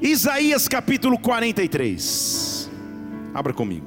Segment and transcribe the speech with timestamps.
[0.00, 2.70] Isaías capítulo 43.
[3.32, 3.86] Abra comigo.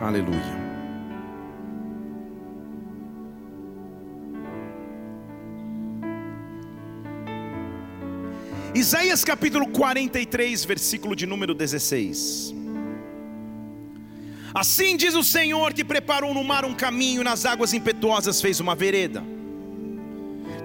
[0.00, 0.66] Aleluia.
[8.74, 12.54] Isaías capítulo 43, versículo de número 16.
[14.54, 18.74] Assim diz o Senhor que preparou no mar um caminho, nas águas impetuosas fez uma
[18.74, 19.35] vereda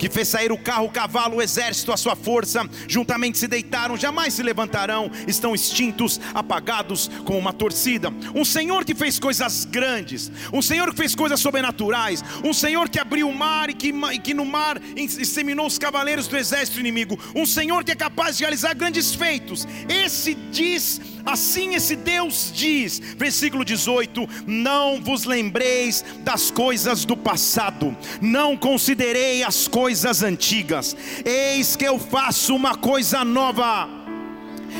[0.01, 3.95] que fez sair o carro, o cavalo, o exército, a sua força, juntamente se deitaram,
[3.95, 8.11] jamais se levantarão, estão extintos, apagados como uma torcida.
[8.33, 12.97] Um Senhor que fez coisas grandes, um Senhor que fez coisas sobrenaturais, um Senhor que
[12.97, 17.19] abriu o mar e que, e que no mar inseminou os cavaleiros do exército inimigo,
[17.35, 19.67] um Senhor que é capaz de realizar grandes feitos.
[19.87, 27.95] Esse diz Assim esse Deus diz, versículo 18: Não vos lembreis das coisas do passado,
[28.21, 34.00] não considerei as coisas antigas, eis que eu faço uma coisa nova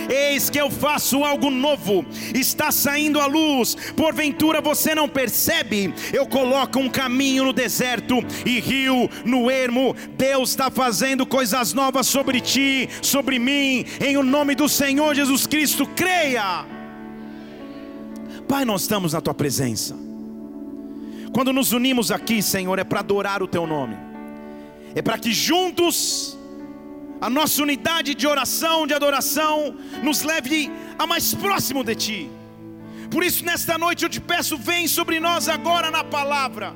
[0.09, 5.93] Eis que eu faço algo novo, está saindo a luz, porventura você não percebe?
[6.11, 9.95] Eu coloco um caminho no deserto e rio no ermo.
[10.17, 15.47] Deus está fazendo coisas novas sobre ti, sobre mim, em o nome do Senhor Jesus
[15.47, 16.65] Cristo, creia.
[18.47, 19.95] Pai, nós estamos na tua presença.
[21.33, 23.95] Quando nos unimos aqui, Senhor, é para adorar o teu nome,
[24.93, 26.37] é para que juntos
[27.21, 32.31] a nossa unidade de oração, de adoração, nos leve a mais próximo de Ti.
[33.11, 36.73] Por isso, nesta noite eu te peço, vem sobre nós agora na palavra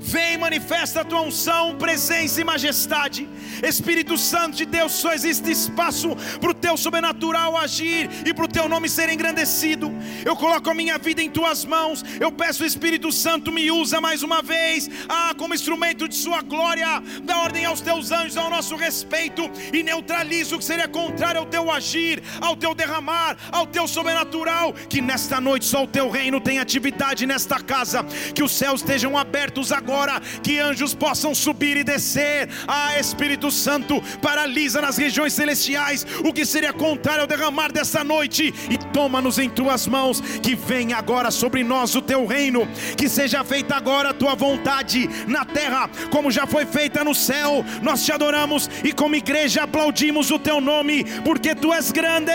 [0.00, 3.28] Vem, manifesta a tua unção, presença e majestade.
[3.62, 8.48] Espírito Santo de Deus, só existe espaço para o teu sobrenatural agir e para o
[8.48, 9.92] teu nome ser engrandecido.
[10.24, 12.04] Eu coloco a minha vida em tuas mãos.
[12.20, 17.02] Eu peço, Espírito Santo, me usa mais uma vez, ah, como instrumento de Sua glória.
[17.24, 21.46] Dá ordem aos teus anjos ao nosso respeito e neutraliza o que seria contrário ao
[21.46, 24.72] teu agir, ao teu derramar, ao teu sobrenatural.
[24.88, 28.04] Que nesta noite só o teu reino tem atividade nesta casa.
[28.34, 32.48] Que os céus estejam abertos agora agora que anjos possam subir e descer.
[32.66, 38.54] Ah, Espírito Santo, paralisa nas regiões celestiais o que seria contrário ao derramar dessa noite
[38.68, 40.20] e toma-nos em tuas mãos.
[40.20, 42.68] Que venha agora sobre nós o teu reino,
[42.98, 47.64] que seja feita agora a tua vontade na terra, como já foi feita no céu.
[47.82, 52.32] Nós te adoramos e, como igreja, aplaudimos o teu nome, porque tu és grande.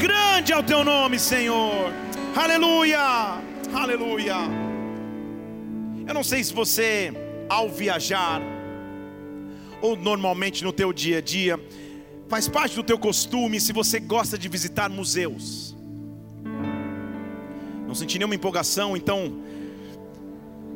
[0.00, 1.92] Grande é o teu nome, Senhor.
[2.34, 3.38] Aleluia.
[3.74, 4.69] Aleluia.
[6.10, 7.12] Eu não sei se você,
[7.48, 8.42] ao viajar,
[9.80, 11.56] ou normalmente no teu dia a dia,
[12.28, 15.76] faz parte do teu costume se você gosta de visitar museus.
[17.86, 19.40] Não senti nenhuma empolgação, então.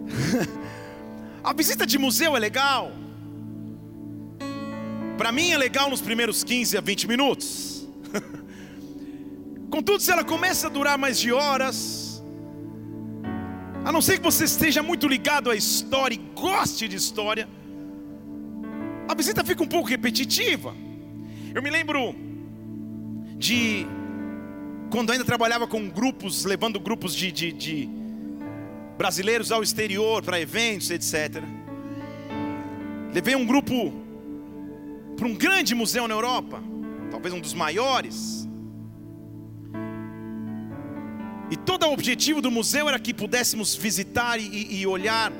[1.42, 2.92] a visita de museu é legal.
[5.18, 7.88] Para mim é legal nos primeiros 15 a 20 minutos.
[9.68, 12.03] Contudo, se ela começa a durar mais de horas,
[13.84, 17.46] a não ser que você esteja muito ligado à história e goste de história,
[19.06, 20.74] a visita fica um pouco repetitiva.
[21.54, 22.14] Eu me lembro
[23.36, 23.86] de
[24.90, 27.88] quando ainda trabalhava com grupos, levando grupos de, de, de
[28.96, 31.42] brasileiros ao exterior para eventos, etc.
[33.12, 33.92] Levei um grupo
[35.14, 36.62] para um grande museu na Europa,
[37.10, 38.43] talvez um dos maiores.
[41.54, 45.32] E todo o objetivo do museu era que pudéssemos visitar e, e olhar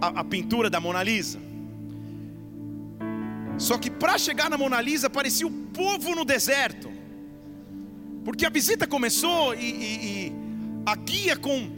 [0.00, 1.38] a, a pintura da Mona Lisa.
[3.58, 6.90] Só que para chegar na Mona Lisa parecia o povo no deserto,
[8.24, 10.32] porque a visita começou e, e, e
[10.86, 11.70] a guia com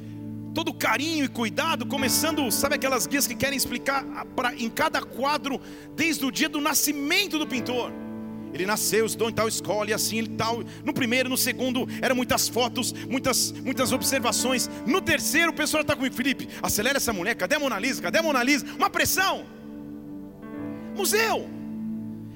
[0.54, 4.04] todo carinho e cuidado, começando, sabe aquelas guias que querem explicar
[4.36, 5.60] pra, em cada quadro
[5.96, 7.90] desde o dia do nascimento do pintor.
[8.52, 10.62] Ele nasceu, estudou em tal escola e assim ele tal.
[10.84, 14.68] No primeiro, no segundo, eram muitas fotos, muitas, muitas observações.
[14.86, 18.02] No terceiro, o pessoal está comigo, Felipe, acelera essa mulher, cadê a Mona Lisa?
[18.02, 18.66] Cadê a Mona Lisa?
[18.76, 19.44] Uma pressão.
[20.96, 21.48] Museu.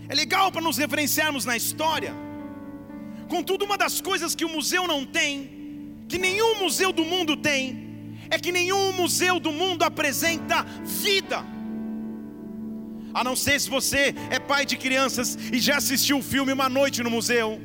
[0.08, 2.14] É legal para nos referenciarmos na história.
[3.28, 8.16] Contudo, uma das coisas que o museu não tem, que nenhum museu do mundo tem,
[8.30, 11.53] é que nenhum museu do mundo apresenta vida
[13.14, 16.68] a não ser se você é pai de crianças e já assistiu o filme Uma
[16.68, 17.60] Noite no Museu.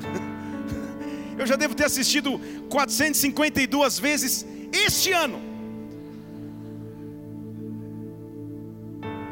[1.38, 5.40] Eu já devo ter assistido 452 vezes este ano.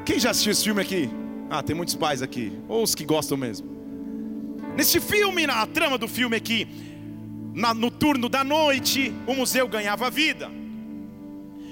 [0.06, 1.10] Quem já assistiu esse filme aqui?
[1.50, 3.68] Ah, tem muitos pais aqui, ou os que gostam mesmo.
[4.74, 6.66] Nesse filme, a trama do filme que
[7.54, 10.50] na, no turno da noite o museu ganhava vida.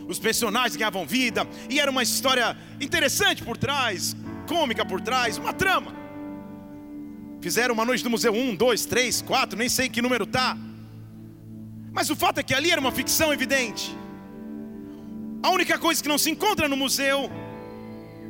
[0.06, 4.16] Os personagens ganhavam vida, e era uma história interessante por trás,
[4.48, 5.94] cômica por trás, uma trama.
[7.40, 10.56] Fizeram uma noite do museu 1, 2, 3, 4, nem sei que número tá.
[11.92, 13.96] Mas o fato é que ali era uma ficção evidente.
[15.42, 17.30] A única coisa que não se encontra no museu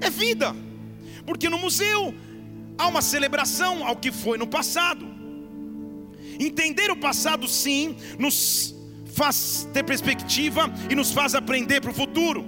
[0.00, 0.54] é vida.
[1.24, 2.14] Porque no museu
[2.78, 5.06] há uma celebração ao que foi no passado.
[6.38, 8.75] Entender o passado, sim, nos
[9.16, 12.44] faz ter perspectiva e nos faz aprender para o futuro.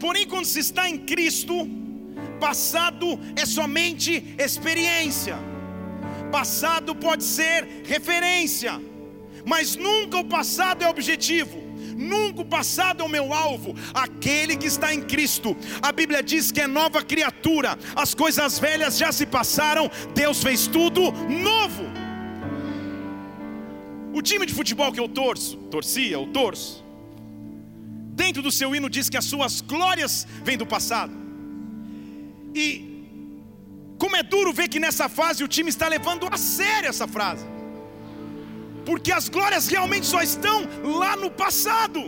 [0.00, 1.68] Porém, quando se está em Cristo,
[2.40, 5.36] passado é somente experiência,
[6.32, 8.80] passado pode ser referência,
[9.44, 11.60] mas nunca o passado é objetivo.
[11.94, 15.54] Nunca o passado é o meu alvo, aquele que está em Cristo.
[15.82, 20.66] A Bíblia diz que é nova criatura, as coisas velhas já se passaram, Deus fez
[20.66, 22.01] tudo novo.
[24.12, 26.84] O time de futebol que eu torço, torcia, eu torço,
[28.22, 31.12] dentro do seu hino diz que as suas glórias vêm do passado.
[32.54, 32.66] E
[33.98, 37.46] como é duro ver que nessa fase o time está levando a sério essa frase.
[38.84, 40.68] Porque as glórias realmente só estão
[41.00, 42.00] lá no passado,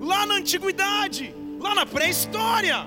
[0.00, 2.86] lá na antiguidade, lá na pré-história.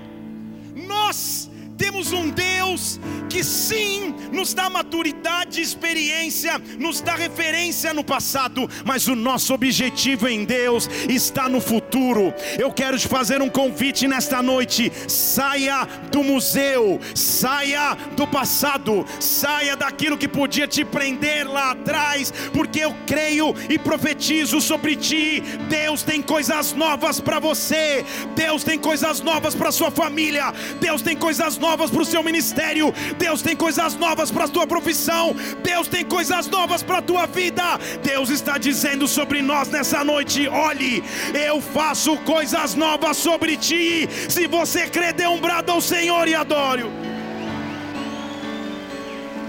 [0.74, 1.50] Nós
[1.82, 9.08] temos um Deus que sim nos dá maturidade experiência, nos dá referência no passado, mas
[9.08, 12.32] o nosso objetivo em Deus está no futuro.
[12.56, 19.76] Eu quero te fazer um convite nesta noite: saia do museu, saia do passado, saia
[19.76, 25.42] daquilo que podia te prender lá atrás, porque eu creio e profetizo sobre ti.
[25.68, 28.04] Deus tem coisas novas para você,
[28.36, 32.22] Deus tem coisas novas para sua família, Deus tem coisas novas novas para o seu
[32.22, 37.02] ministério, Deus tem coisas novas para a tua profissão, Deus tem coisas novas para a
[37.02, 37.78] tua vida.
[38.02, 41.02] Deus está dizendo sobre nós nessa noite: olhe,
[41.48, 44.08] eu faço coisas novas sobre ti.
[44.28, 46.84] Se você crê, dê um brado ao Senhor e adore.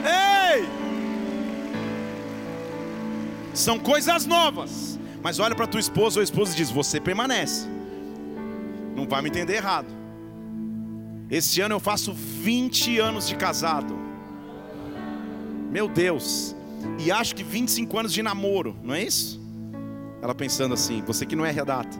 [0.05, 0.65] Ei!
[3.53, 4.97] São coisas novas.
[5.21, 7.67] Mas olha para tua esposa ou esposa e diz: Você permanece.
[8.95, 10.02] Não vai me entender errado.
[11.29, 13.97] Este ano eu faço 20 anos de casado.
[15.71, 16.55] Meu Deus.
[16.99, 19.41] E acho que 25 anos de namoro, não é isso?
[20.21, 21.97] Ela pensando assim, você que não é redata.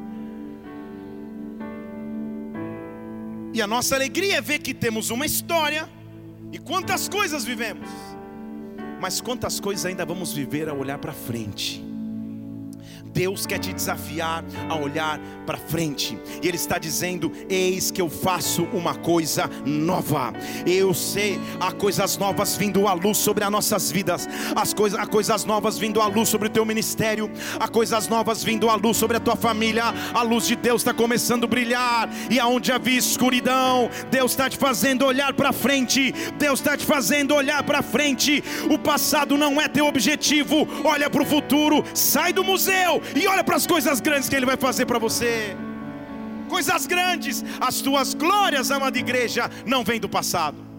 [3.53, 5.87] E a nossa alegria é ver que temos uma história
[6.51, 7.87] e quantas coisas vivemos.
[8.99, 11.92] Mas quantas coisas ainda vamos viver a olhar para frente.
[13.13, 18.09] Deus quer te desafiar a olhar para frente, e Ele está dizendo: Eis que eu
[18.09, 20.33] faço uma coisa nova.
[20.65, 25.45] Eu sei, há coisas novas vindo à luz sobre as nossas vidas, as há coisas
[25.45, 27.29] novas vindo à luz sobre o teu ministério,
[27.59, 29.93] há coisas novas vindo à luz sobre a tua família.
[30.13, 34.57] A luz de Deus está começando a brilhar, e aonde havia escuridão, Deus está te
[34.57, 36.11] fazendo olhar para frente.
[36.39, 38.43] Deus está te fazendo olhar para frente.
[38.71, 40.67] O passado não é teu objetivo.
[40.83, 41.83] Olha para o futuro.
[41.93, 45.55] Sai do museu e olha para as coisas grandes que Ele vai fazer para você.
[46.49, 50.73] Coisas grandes, as tuas glórias, amada igreja, não vêm do passado.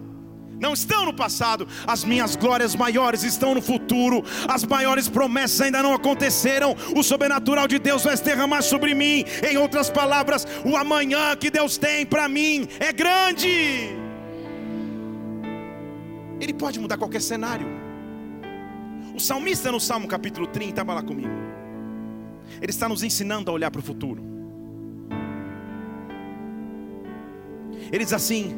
[0.59, 5.83] Não estão no passado, as minhas glórias maiores estão no futuro, as maiores promessas ainda
[5.83, 9.25] não aconteceram, o sobrenatural de Deus vai se derramar sobre mim.
[9.49, 13.95] Em outras palavras, o amanhã que Deus tem para mim é grande.
[16.39, 17.67] Ele pode mudar qualquer cenário.
[19.13, 21.44] O salmista no Salmo capítulo 30, estava lá comigo.
[22.61, 24.23] Ele está nos ensinando a olhar para o futuro.
[27.91, 28.55] Ele diz assim,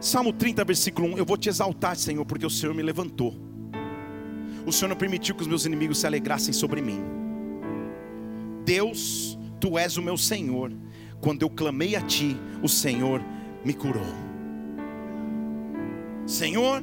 [0.00, 3.34] Salmo 30, versículo 1: Eu vou te exaltar, Senhor, porque o Senhor me levantou.
[4.66, 7.00] O Senhor não permitiu que os meus inimigos se alegrassem sobre mim.
[8.64, 10.72] Deus, tu és o meu Senhor.
[11.20, 13.22] Quando eu clamei a ti, o Senhor
[13.64, 14.02] me curou.
[16.26, 16.82] Senhor,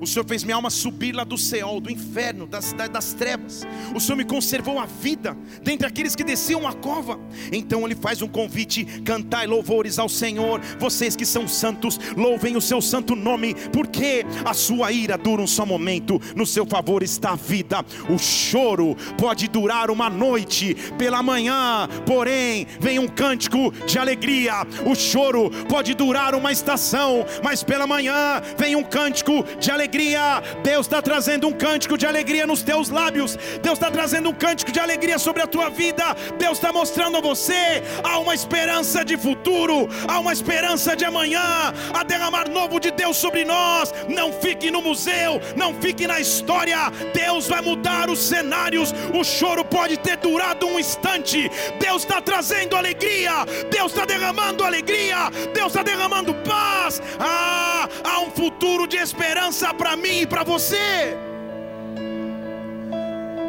[0.00, 3.66] o Senhor fez minha alma subir lá do céu, do inferno, das, das trevas.
[3.94, 7.18] O Senhor me conservou a vida dentre aqueles que desciam a cova.
[7.52, 12.60] Então Ele faz um convite: cantai louvores ao Senhor, vocês que são santos, louvem o
[12.60, 17.30] seu santo nome, porque a sua ira dura um só momento, no seu favor está
[17.30, 17.84] a vida.
[18.08, 24.66] O choro pode durar uma noite, pela manhã, porém, vem um cântico de alegria.
[24.84, 30.42] O choro pode durar uma estação, mas pela manhã vem um cântico de alegria alegria.
[30.62, 33.36] Deus está trazendo um cântico de alegria nos teus lábios.
[33.62, 36.04] Deus está trazendo um cântico de alegria sobre a tua vida.
[36.38, 41.72] Deus está mostrando a você há uma esperança de futuro, há uma esperança de amanhã,
[41.92, 43.92] a derramar novo de Deus sobre nós.
[44.08, 46.78] Não fique no museu, não fique na história.
[47.12, 48.94] Deus vai mudar os cenários.
[49.12, 51.50] O choro pode ter durado um instante.
[51.78, 53.44] Deus está trazendo alegria.
[53.70, 55.30] Deus está derramando alegria.
[55.52, 57.02] Deus está derramando paz.
[57.20, 61.16] Ah, há um futuro de esperança para mim e para você.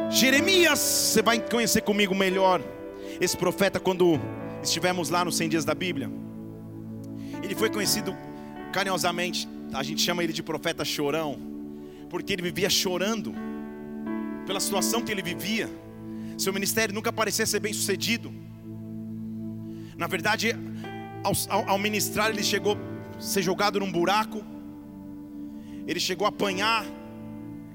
[0.09, 2.61] Jeremias, você vai conhecer comigo melhor
[3.19, 4.19] esse profeta quando
[4.61, 6.09] estivemos lá nos 100 dias da Bíblia.
[7.43, 8.15] Ele foi conhecido
[8.71, 11.37] carinhosamente, a gente chama ele de profeta chorão,
[12.09, 13.33] porque ele vivia chorando
[14.45, 15.69] pela situação que ele vivia.
[16.37, 18.33] Seu ministério nunca parecia ser bem sucedido.
[19.97, 20.55] Na verdade,
[21.23, 22.77] ao, ao, ministrar, ele chegou
[23.17, 24.43] a ser jogado num buraco,
[25.87, 26.85] ele chegou a apanhar,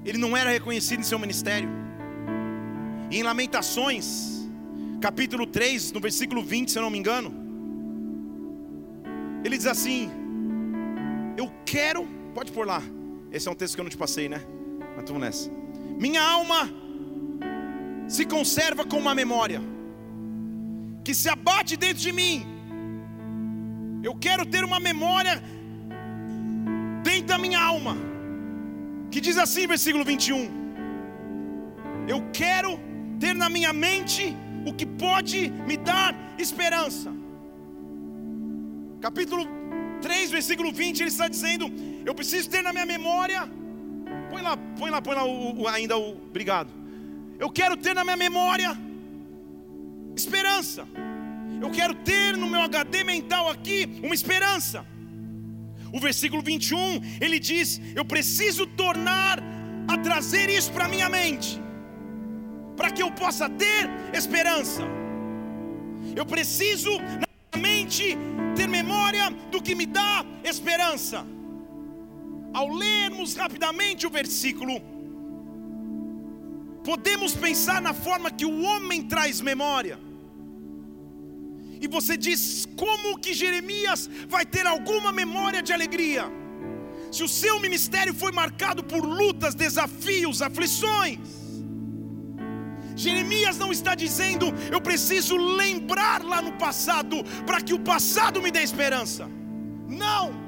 [0.05, 1.69] ele não era reconhecido em seu ministério.
[3.09, 4.49] E em Lamentações,
[4.99, 7.33] capítulo 3, no versículo 20, se eu não me engano,
[9.43, 10.09] ele diz assim:
[11.37, 12.81] Eu quero, pode pôr lá,
[13.31, 14.41] esse é um texto que eu não te passei, né?
[14.95, 15.51] Mas vamos nessa.
[15.97, 16.69] Minha alma
[18.07, 19.61] se conserva com uma memória
[21.03, 22.45] que se abate dentro de mim.
[24.03, 25.41] Eu quero ter uma memória
[27.21, 27.95] da minha alma,
[29.09, 30.61] que diz assim, versículo 21.
[32.07, 32.79] Eu quero
[33.19, 34.35] ter na minha mente
[34.65, 37.11] o que pode me dar esperança.
[38.99, 39.47] Capítulo
[40.01, 41.71] 3, versículo 20, ele está dizendo:
[42.05, 43.49] Eu preciso ter na minha memória.
[44.29, 46.11] Põe lá, põe lá, põe lá o, o, ainda o.
[46.11, 46.69] Obrigado.
[47.39, 48.77] Eu quero ter na minha memória
[50.15, 50.87] esperança.
[51.61, 54.85] Eu quero ter no meu HD mental aqui uma esperança.
[55.93, 59.39] O versículo 21, ele diz: Eu preciso tornar
[59.87, 61.59] a trazer isso para minha mente,
[62.77, 64.83] para que eu possa ter esperança.
[66.15, 66.91] Eu preciso,
[67.53, 68.17] na mente,
[68.55, 71.25] ter memória do que me dá esperança.
[72.53, 74.81] Ao lermos rapidamente o versículo,
[76.83, 80.10] podemos pensar na forma que o homem traz memória.
[81.81, 86.25] E você diz: como que Jeremias vai ter alguma memória de alegria?
[87.11, 91.19] Se o seu ministério foi marcado por lutas, desafios, aflições.
[92.95, 98.51] Jeremias não está dizendo, eu preciso lembrar lá no passado, para que o passado me
[98.51, 99.29] dê esperança.
[99.87, 100.40] Não,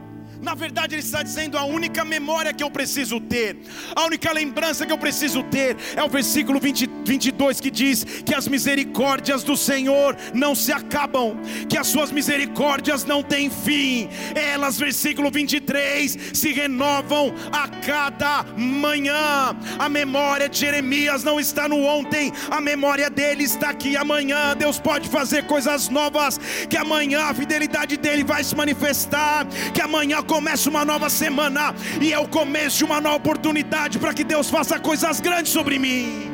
[0.44, 3.58] na verdade, ele está dizendo: a única memória que eu preciso ter,
[3.96, 8.36] a única lembrança que eu preciso ter, é o versículo 20, 22 que diz que
[8.36, 11.38] as misericórdias do Senhor não se acabam,
[11.70, 19.56] que as suas misericórdias não têm fim, elas, versículo 23, se renovam a cada manhã.
[19.80, 24.56] A memória de Jeremias não está no ontem, a memória dele está aqui amanhã.
[24.56, 26.38] Deus pode fazer coisas novas,
[26.70, 32.12] que amanhã a fidelidade dele vai se manifestar, que amanhã começa uma nova semana e
[32.12, 36.32] é o começo de uma nova oportunidade para que Deus faça coisas grandes sobre mim.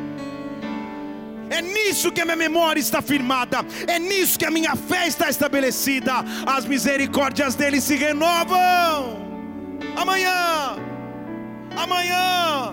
[1.50, 5.28] É nisso que a minha memória está firmada, é nisso que a minha fé está
[5.28, 6.14] estabelecida.
[6.46, 9.18] As misericórdias dele se renovam.
[9.96, 10.76] Amanhã,
[11.76, 12.72] amanhã,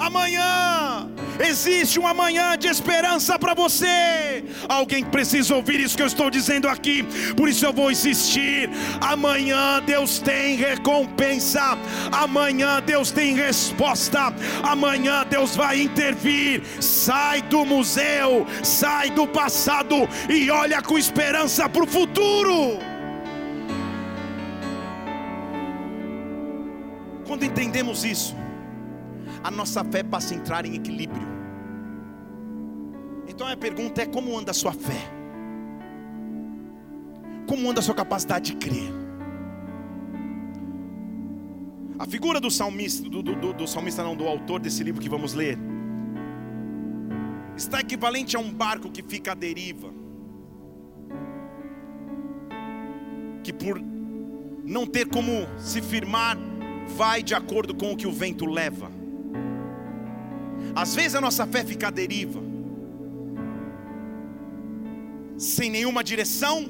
[0.00, 1.08] amanhã.
[1.38, 4.44] Existe um amanhã de esperança para você.
[4.68, 7.02] Alguém precisa ouvir isso que eu estou dizendo aqui,
[7.36, 8.68] por isso eu vou insistir.
[9.00, 11.78] Amanhã Deus tem recompensa,
[12.12, 16.62] amanhã Deus tem resposta, amanhã Deus vai intervir.
[16.80, 22.78] Sai do museu, sai do passado e olha com esperança para o futuro.
[27.26, 28.34] Quando entendemos isso,
[29.42, 31.26] a nossa fé passa a entrar em equilíbrio.
[33.26, 35.00] Então a pergunta é: como anda a sua fé?
[37.46, 38.92] Como anda a sua capacidade de crer?
[41.98, 45.34] A figura do salmista, do, do, do, salmista não, do autor desse livro que vamos
[45.34, 45.58] ler,
[47.56, 49.92] está equivalente a um barco que fica à deriva,
[53.42, 53.78] que por
[54.64, 56.38] não ter como se firmar,
[56.96, 58.99] vai de acordo com o que o vento leva.
[60.74, 62.40] Às vezes a nossa fé fica à deriva,
[65.36, 66.68] sem nenhuma direção,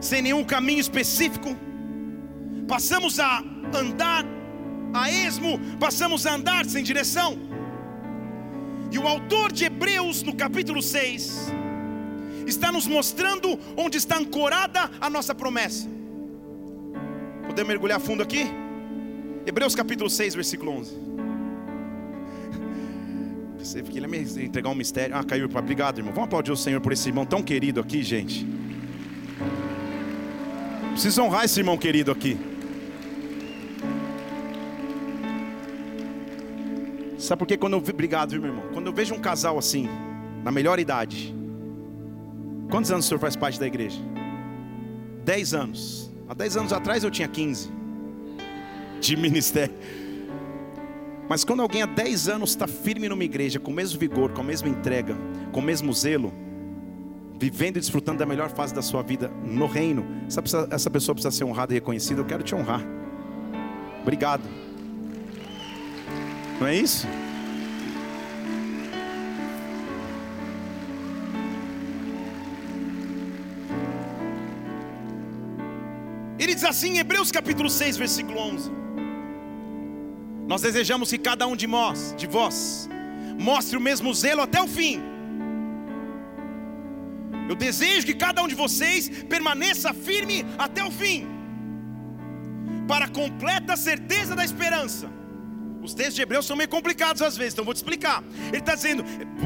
[0.00, 1.56] sem nenhum caminho específico.
[2.66, 3.42] Passamos a
[3.74, 4.24] andar
[4.94, 7.38] a esmo, passamos a andar sem direção.
[8.90, 11.52] E o autor de Hebreus, no capítulo 6,
[12.46, 15.88] está nos mostrando onde está ancorada a nossa promessa.
[17.46, 18.46] Podemos mergulhar fundo aqui?
[19.46, 21.09] Hebreus capítulo 6, versículo 11.
[23.60, 25.14] Pensei que ele ia me entregar um mistério.
[25.14, 25.46] Ah, caiu.
[25.54, 26.14] Obrigado, irmão.
[26.14, 28.46] Vamos aplaudir o Senhor por esse irmão tão querido aqui, gente.
[30.92, 32.38] Preciso honrar esse irmão querido aqui.
[37.18, 37.58] Sabe por quê?
[37.58, 38.64] Quando eu obrigado, meu irmão?
[38.72, 39.90] Quando eu vejo um casal assim,
[40.42, 41.34] na melhor idade.
[42.70, 44.00] Quantos anos o senhor faz parte da igreja?
[45.22, 46.10] Dez anos.
[46.26, 47.70] Há dez anos atrás eu tinha 15
[49.02, 49.74] de ministério.
[51.30, 54.40] Mas quando alguém há 10 anos está firme numa igreja, com o mesmo vigor, com
[54.40, 55.16] a mesma entrega,
[55.52, 56.32] com o mesmo zelo,
[57.38, 61.44] vivendo e desfrutando da melhor fase da sua vida no reino, essa, pessoa precisa ser
[61.44, 62.20] honrada e reconhecida.
[62.20, 62.82] Eu quero te honrar.
[64.02, 64.42] Obrigado.
[66.58, 67.06] Não é isso?
[76.40, 78.80] Ele diz assim em Hebreus capítulo 6, versículo 11:
[80.50, 82.88] Nós desejamos que cada um de nós, de vós,
[83.38, 85.00] mostre o mesmo zelo até o fim
[87.50, 91.26] eu desejo que cada um de vocês permaneça firme até o fim,
[92.86, 95.10] para a completa certeza da esperança.
[95.82, 98.22] Os textos de Hebreus são meio complicados às vezes, então vou te explicar.
[98.48, 99.02] Ele está dizendo,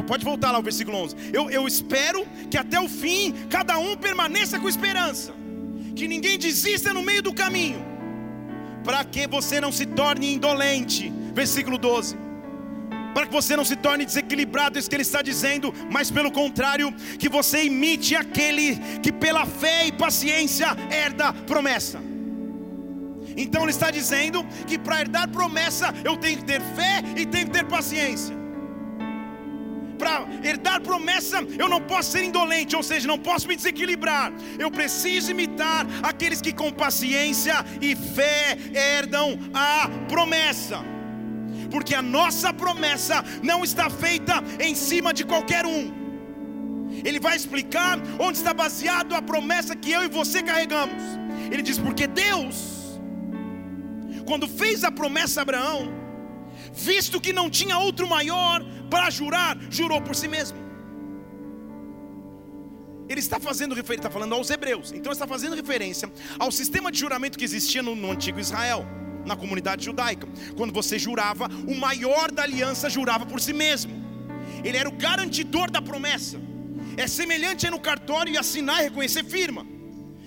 [0.07, 1.17] pode voltar lá o versículo 11.
[1.33, 5.33] Eu, eu espero que até o fim cada um permaneça com esperança,
[5.97, 7.83] que ninguém desista no meio do caminho,
[8.85, 11.13] para que você não se torne indolente.
[11.33, 12.25] Versículo 12
[13.15, 16.93] para que você não se torne desequilibrado, isso que ele está dizendo, mas pelo contrário,
[17.17, 22.01] que você imite aquele que pela fé e paciência herda promessa.
[23.37, 27.47] Então ele está dizendo que para herdar promessa eu tenho que ter fé e tenho
[27.47, 28.44] que ter paciência.
[30.05, 34.31] Para herdar promessa eu não posso ser indolente, ou seja, não posso me desequilibrar.
[34.59, 40.85] Eu preciso imitar aqueles que com paciência e fé herdam a promessa
[41.71, 45.83] porque a nossa promessa não está feita em cima de qualquer um.
[47.05, 51.03] Ele vai explicar onde está baseado a promessa que eu e você carregamos.
[51.51, 53.01] Ele diz: porque Deus,
[54.27, 56.04] quando fez a promessa a Abraão,
[56.75, 60.59] visto que não tinha outro maior para jurar, jurou por si mesmo.
[63.09, 66.99] Ele está fazendo referência, está falando aos hebreus, então está fazendo referência ao sistema de
[66.99, 68.87] juramento que existia no, no antigo Israel
[69.25, 70.27] na comunidade judaica.
[70.57, 73.93] Quando você jurava, o maior da aliança jurava por si mesmo.
[74.63, 76.41] Ele era o garantidor da promessa.
[76.97, 79.67] É semelhante a no cartório e assinar e reconhecer firma.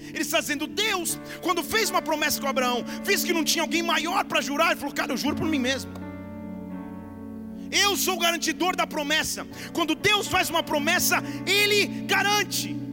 [0.09, 3.83] Ele está dizendo: Deus, quando fez uma promessa com Abraão, visto que não tinha alguém
[3.83, 5.91] maior para jurar, ele falou: Cara, eu juro por mim mesmo.
[7.71, 9.47] Eu sou o garantidor da promessa.
[9.73, 12.87] Quando Deus faz uma promessa, Ele garante.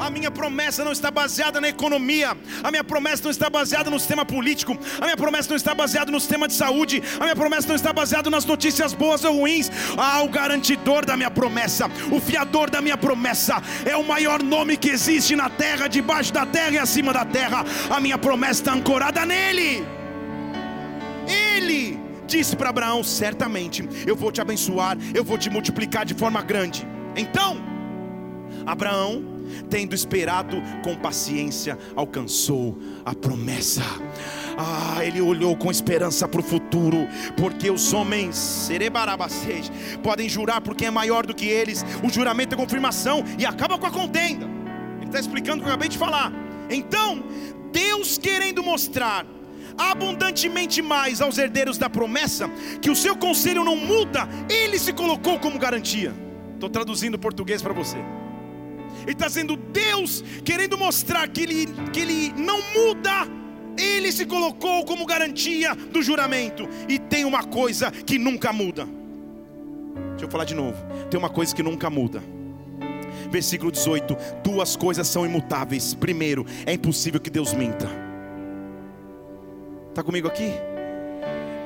[0.00, 2.36] A minha promessa não está baseada na economia.
[2.62, 4.76] A minha promessa não está baseada no sistema político.
[5.00, 7.02] A minha promessa não está baseada no sistema de saúde.
[7.20, 9.70] A minha promessa não está baseada nas notícias boas ou ruins.
[9.96, 14.76] Ah, o garantidor da minha promessa, o fiador da minha promessa, é o maior nome
[14.76, 17.64] que existe na terra, debaixo da terra e acima da terra.
[17.90, 19.84] A minha promessa está ancorada nele.
[21.28, 22.01] Ele
[22.32, 26.86] disse para Abraão: certamente eu vou te abençoar, eu vou te multiplicar de forma grande.
[27.14, 27.62] Então,
[28.64, 29.30] Abraão
[29.68, 33.82] tendo esperado com paciência, alcançou a promessa.
[34.56, 38.70] Ah, ele olhou com esperança para o futuro, porque os homens
[40.02, 41.84] podem jurar por quem é maior do que eles.
[42.02, 44.46] O juramento é confirmação e acaba com a contenda.
[44.96, 46.32] Ele está explicando o que eu acabei de falar.
[46.70, 47.22] Então,
[47.72, 49.26] Deus querendo mostrar
[49.76, 52.48] abundantemente mais aos herdeiros da promessa,
[52.80, 56.14] que o seu conselho não muda, ele se colocou como garantia.
[56.54, 57.98] Estou traduzindo português para você.
[59.02, 63.26] Ele está dizendo Deus querendo mostrar que ele, que ele não muda.
[63.76, 66.68] Ele se colocou como garantia do juramento.
[66.88, 68.86] E tem uma coisa que nunca muda.
[70.10, 70.76] Deixa eu falar de novo.
[71.10, 72.22] Tem uma coisa que nunca muda.
[73.30, 75.94] Versículo 18: Duas coisas são imutáveis.
[75.94, 78.01] Primeiro, é impossível que Deus minta.
[79.92, 80.50] Está comigo aqui?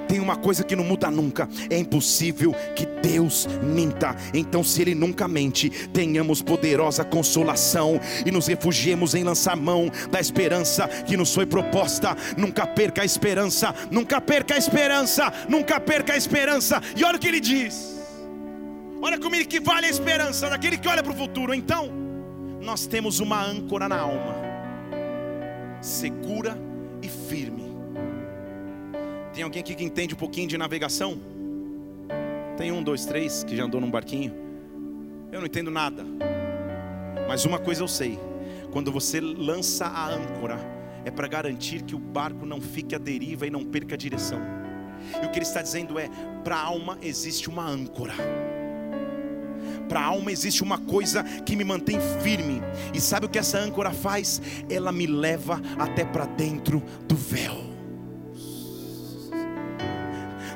[0.07, 4.17] tem uma coisa que não muda nunca: é impossível que Deus minta.
[4.33, 10.21] Então, se Ele nunca mente, tenhamos poderosa consolação e nos refugiemos em lançar mão da
[10.21, 12.17] esperança que nos foi proposta.
[12.37, 16.81] Nunca perca a esperança, nunca perca a esperança, nunca perca a esperança.
[16.97, 18.01] E olha o que Ele diz:
[19.03, 21.53] olha como Ele que vale a esperança daquele que olha para o futuro.
[21.53, 21.91] Então,
[22.62, 24.35] nós temos uma âncora na alma,
[25.81, 26.59] segura
[27.03, 27.76] e firme
[29.37, 31.20] tem alguém aqui que entende um pouquinho de navegação?
[32.57, 34.33] Tem um, dois, três que já andou num barquinho?
[35.31, 36.03] Eu não entendo nada.
[37.29, 38.18] Mas uma coisa eu sei:
[38.72, 40.59] quando você lança a âncora,
[41.05, 44.40] é para garantir que o barco não fique à deriva e não perca a direção.
[45.22, 46.09] E o que ele está dizendo é:
[46.42, 48.14] para a alma existe uma âncora.
[49.87, 52.62] Para a alma existe uma coisa que me mantém firme.
[52.94, 54.40] E sabe o que essa âncora faz?
[54.70, 57.65] Ela me leva até para dentro do véu.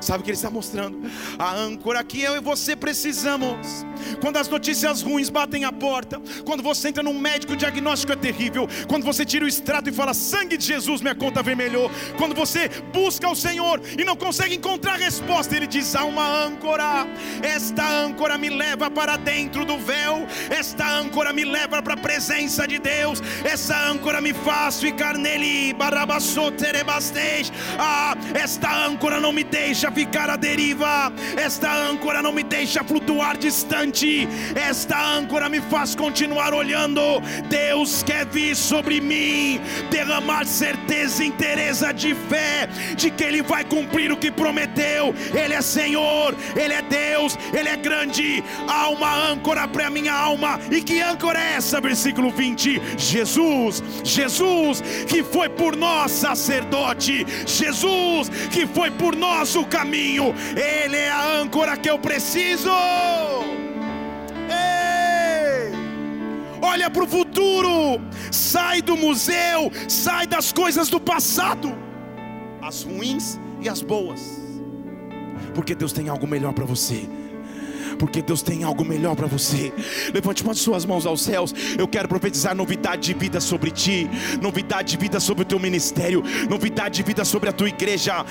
[0.01, 0.99] Sabe o que ele está mostrando?
[1.37, 3.85] A âncora que eu e você precisamos.
[4.19, 8.15] Quando as notícias ruins batem a porta, quando você entra num médico, o diagnóstico é
[8.15, 8.67] terrível.
[8.87, 11.89] Quando você tira o extrato e fala: sangue de Jesus, minha conta vermelhou.
[12.17, 17.07] Quando você busca o Senhor e não consegue encontrar resposta, Ele diz: há uma âncora.
[17.41, 20.27] Esta âncora me leva para dentro do véu.
[20.49, 23.21] Esta âncora me leva para a presença de Deus.
[23.43, 25.75] Essa âncora me faz ficar nele.
[27.77, 31.11] Ah, esta âncora não me deixa ficar à deriva.
[31.35, 33.90] Esta âncora não me deixa flutuar distante.
[34.55, 37.01] Esta âncora me faz continuar olhando.
[37.49, 44.11] Deus quer vir sobre mim, derramar certeza interesa de fé de que Ele vai cumprir
[44.11, 45.13] o que prometeu.
[45.33, 48.43] Ele é Senhor, Ele é Deus, Ele é grande.
[48.67, 50.59] Há uma âncora para minha alma.
[50.71, 51.81] E que âncora é essa?
[51.81, 59.65] Versículo 20: Jesus, Jesus que foi por nós sacerdote, Jesus que foi por nós o
[59.65, 62.71] caminho, Ele é a âncora que eu preciso.
[66.61, 67.99] Olha para o futuro,
[68.31, 71.75] sai do museu, sai das coisas do passado,
[72.61, 74.39] as ruins e as boas,
[75.55, 77.07] porque Deus tem algo melhor para você
[78.01, 79.71] porque Deus tem algo melhor para você.
[80.11, 81.53] Levante uma de suas mãos aos céus.
[81.77, 84.09] Eu quero profetizar novidade de vida sobre ti,
[84.41, 88.25] novidade de vida sobre o teu ministério, novidade de vida sobre a tua igreja.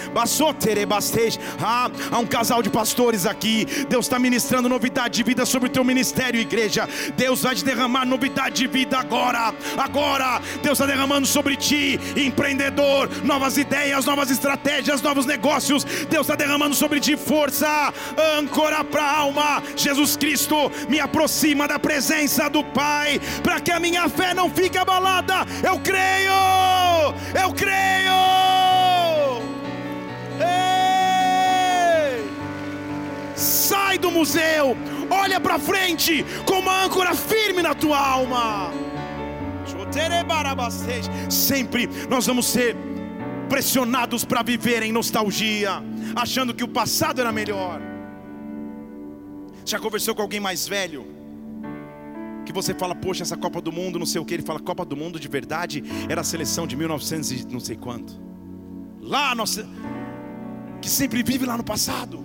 [1.60, 3.64] Ah, há um casal de pastores aqui.
[3.88, 6.88] Deus está ministrando novidade de vida sobre o teu ministério, igreja.
[7.16, 9.54] Deus vai te derramar novidade de vida agora.
[9.78, 15.84] Agora, Deus está derramando sobre ti, empreendedor, novas ideias, novas estratégias, novos negócios.
[15.84, 17.94] Deus está derramando sobre ti força,
[18.36, 23.80] âncora para a alma Jesus Cristo me aproxima da presença do Pai, para que a
[23.80, 25.46] minha fé não fique abalada.
[25.62, 26.32] Eu creio,
[27.40, 27.80] eu creio.
[30.40, 32.24] Ei!
[33.34, 34.76] Sai do museu,
[35.10, 38.72] olha para frente, com uma âncora firme na tua alma.
[41.28, 42.76] Sempre nós vamos ser
[43.48, 45.82] pressionados para viver em nostalgia,
[46.14, 47.89] achando que o passado era melhor.
[49.70, 51.06] Já conversou com alguém mais velho?
[52.44, 54.34] Que você fala, poxa, essa Copa do Mundo, não sei o que.
[54.34, 57.76] Ele fala, Copa do Mundo de verdade era a seleção de 1900 e não sei
[57.76, 58.20] quanto.
[59.00, 59.68] Lá, nossa,
[60.82, 62.18] que sempre vive lá no passado.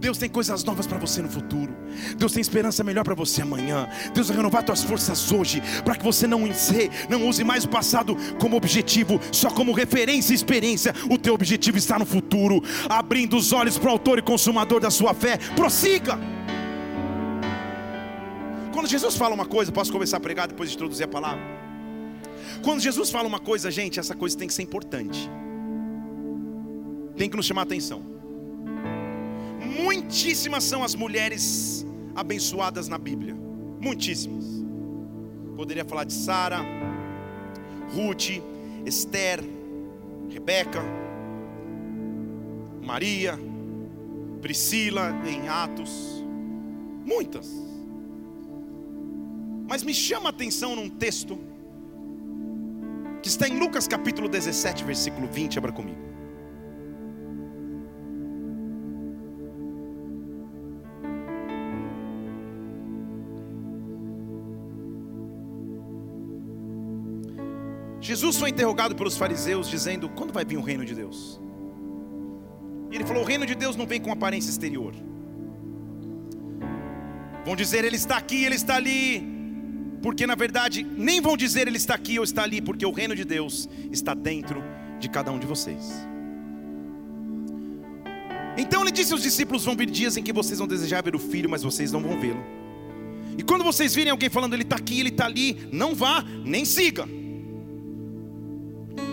[0.00, 1.72] Deus tem coisas novas para você no futuro.
[2.18, 3.88] Deus tem esperança melhor para você amanhã.
[4.12, 7.68] Deus vai renovar suas forças hoje, para que você não use, não use mais o
[7.68, 10.92] passado como objetivo, só como referência e experiência.
[11.08, 14.90] O teu objetivo está no futuro, abrindo os olhos para o autor e consumador da
[14.90, 15.38] sua fé.
[15.54, 16.33] Prossiga.
[18.84, 21.42] Quando Jesus fala uma coisa, posso começar a pregar depois de introduzir a palavra?
[22.62, 25.26] Quando Jesus fala uma coisa, gente, essa coisa tem que ser importante.
[27.16, 28.02] Tem que nos chamar a atenção.
[29.82, 33.34] Muitíssimas são as mulheres abençoadas na Bíblia.
[33.80, 34.44] Muitíssimas.
[35.56, 36.60] Poderia falar de Sara,
[37.94, 38.42] Ruth,
[38.84, 39.42] Esther,
[40.28, 40.82] Rebeca,
[42.82, 43.40] Maria,
[44.42, 46.22] Priscila em Atos.
[47.02, 47.63] Muitas.
[49.68, 51.38] Mas me chama a atenção num texto
[53.22, 56.04] que está em Lucas capítulo 17, versículo 20, abra comigo.
[68.00, 71.40] Jesus foi interrogado pelos fariseus, dizendo: Quando vai vir o reino de Deus?
[72.90, 74.94] E ele falou: O reino de Deus não vem com aparência exterior.
[77.46, 79.34] Vão dizer: Ele está aqui, Ele está ali
[80.04, 83.16] porque na verdade nem vão dizer ele está aqui ou está ali, porque o reino
[83.16, 84.62] de Deus está dentro
[85.00, 86.06] de cada um de vocês.
[88.58, 91.18] Então ele disse aos discípulos: Vão vir dias em que vocês vão desejar ver o
[91.18, 92.44] filho, mas vocês não vão vê-lo.
[93.38, 96.66] E quando vocês virem alguém falando, ele está aqui, ele está ali, não vá, nem
[96.66, 97.08] siga.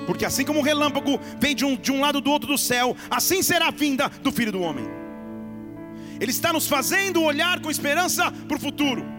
[0.06, 2.98] Porque assim como o relâmpago vem de um, de um lado do outro do céu,
[3.10, 4.84] assim será a vinda do filho do homem.
[6.20, 9.11] Ele está nos fazendo olhar com esperança para o futuro.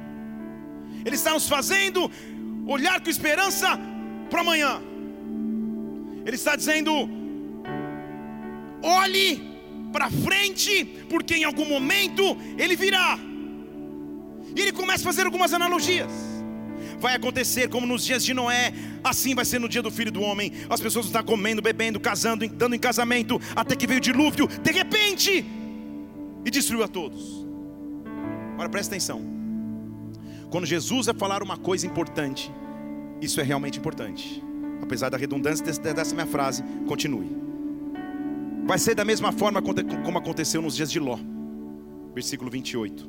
[1.04, 2.10] Ele está nos fazendo
[2.66, 3.78] olhar com esperança
[4.30, 4.80] para amanhã.
[6.24, 7.08] Ele está dizendo:
[8.82, 9.42] olhe
[9.92, 13.18] para frente, porque em algum momento ele virá.
[14.54, 16.10] E ele começa a fazer algumas analogias.
[16.98, 20.22] vai acontecer como nos dias de Noé, assim vai ser no dia do filho do
[20.22, 20.52] homem.
[20.70, 24.70] As pessoas estão comendo, bebendo, casando, dando em casamento, até que veio o dilúvio, de
[24.70, 25.44] repente,
[26.44, 27.44] e destruiu a todos.
[28.54, 29.41] Agora presta atenção.
[30.52, 32.52] Quando Jesus vai falar uma coisa importante,
[33.22, 34.44] isso é realmente importante.
[34.82, 37.34] Apesar da redundância dessa minha frase, continue.
[38.66, 41.18] Vai ser da mesma forma como aconteceu nos dias de Ló.
[42.14, 43.08] Versículo 28.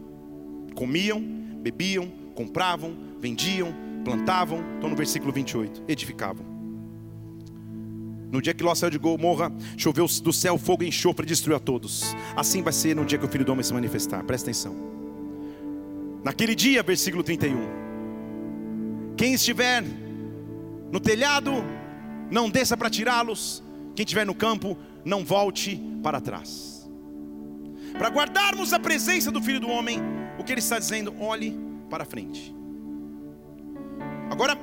[0.73, 1.21] Comiam,
[1.62, 3.75] bebiam, compravam, vendiam,
[4.06, 4.63] plantavam.
[4.75, 5.84] Estou no versículo 28.
[5.86, 6.45] Edificavam.
[8.32, 11.58] No dia que Ló saiu de Gomorra, choveu do céu fogo e enxofre e destruiu
[11.58, 12.15] a todos.
[12.38, 14.23] Assim vai ser no dia que o filho do homem se manifestar.
[14.23, 15.03] Presta atenção.
[16.24, 19.16] Naquele dia, versículo 31.
[19.18, 19.84] Quem estiver
[20.92, 21.52] no telhado,
[22.30, 23.64] não desça para tirá-los.
[23.96, 26.90] Quem estiver no campo, não volte para trás.
[27.98, 30.00] Para guardarmos a presença do Filho do Homem,
[30.40, 31.60] o que ele está dizendo, olhe
[31.90, 32.56] para frente.
[34.30, 34.58] Agora,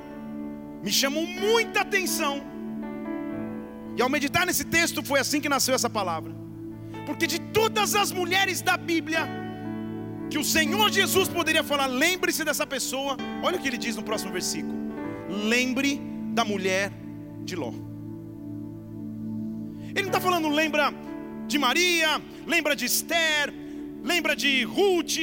[0.83, 2.41] me chamou muita atenção,
[3.95, 6.33] e ao meditar nesse texto, foi assim que nasceu essa palavra,
[7.05, 9.27] porque de todas as mulheres da Bíblia,
[10.31, 14.03] que o Senhor Jesus poderia falar, lembre-se dessa pessoa, olha o que ele diz no
[14.09, 14.73] próximo versículo:
[15.27, 15.99] lembre
[16.33, 16.89] da mulher
[17.43, 17.73] de Ló.
[19.89, 20.93] Ele não está falando, lembra
[21.47, 23.53] de Maria, lembra de Esther,
[24.01, 25.17] lembra de Ruth,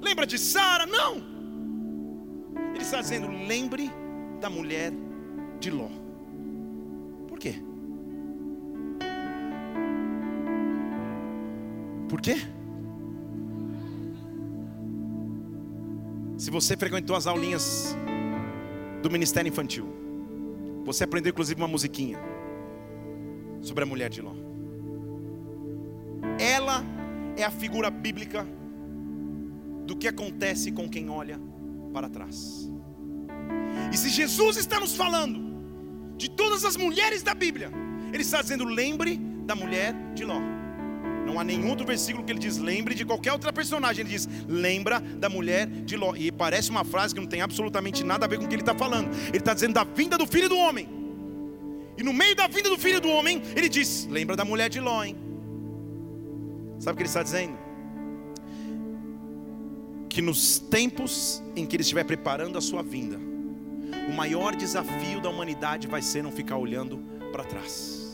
[0.00, 1.16] lembra de Sara, não.
[2.72, 3.90] Ele está dizendo, lembre
[4.40, 4.92] da mulher
[5.58, 5.88] de Ló.
[7.26, 7.56] Por quê?
[12.08, 12.36] Por quê?
[16.36, 17.96] Se você frequentou as aulinhas
[19.02, 19.88] do Ministério Infantil,
[20.84, 22.18] você aprendeu inclusive uma musiquinha
[23.62, 24.34] sobre a mulher de Ló.
[26.38, 26.84] Ela
[27.36, 28.46] é a figura bíblica
[29.86, 31.40] do que acontece com quem olha
[31.92, 32.70] para trás.
[33.92, 35.56] E se Jesus está nos falando
[36.16, 37.70] de todas as mulheres da Bíblia,
[38.12, 40.40] Ele está dizendo: lembre da mulher de Ló.
[41.26, 44.02] Não há nenhum outro versículo que ele diz lembre de qualquer outra personagem.
[44.02, 46.14] Ele diz lembra da mulher de Ló.
[46.14, 48.62] E parece uma frase que não tem absolutamente nada a ver com o que ele
[48.62, 49.10] está falando.
[49.28, 50.88] Ele está dizendo da vinda do filho do homem.
[51.98, 54.80] E no meio da vinda do filho do homem, ele diz: lembra da mulher de
[54.80, 55.16] Ló, hein?
[56.78, 57.58] Sabe o que ele está dizendo?
[60.08, 63.18] Que nos tempos em que ele estiver preparando a sua vinda,
[64.08, 66.98] o maior desafio da humanidade vai ser não ficar olhando
[67.32, 68.05] para trás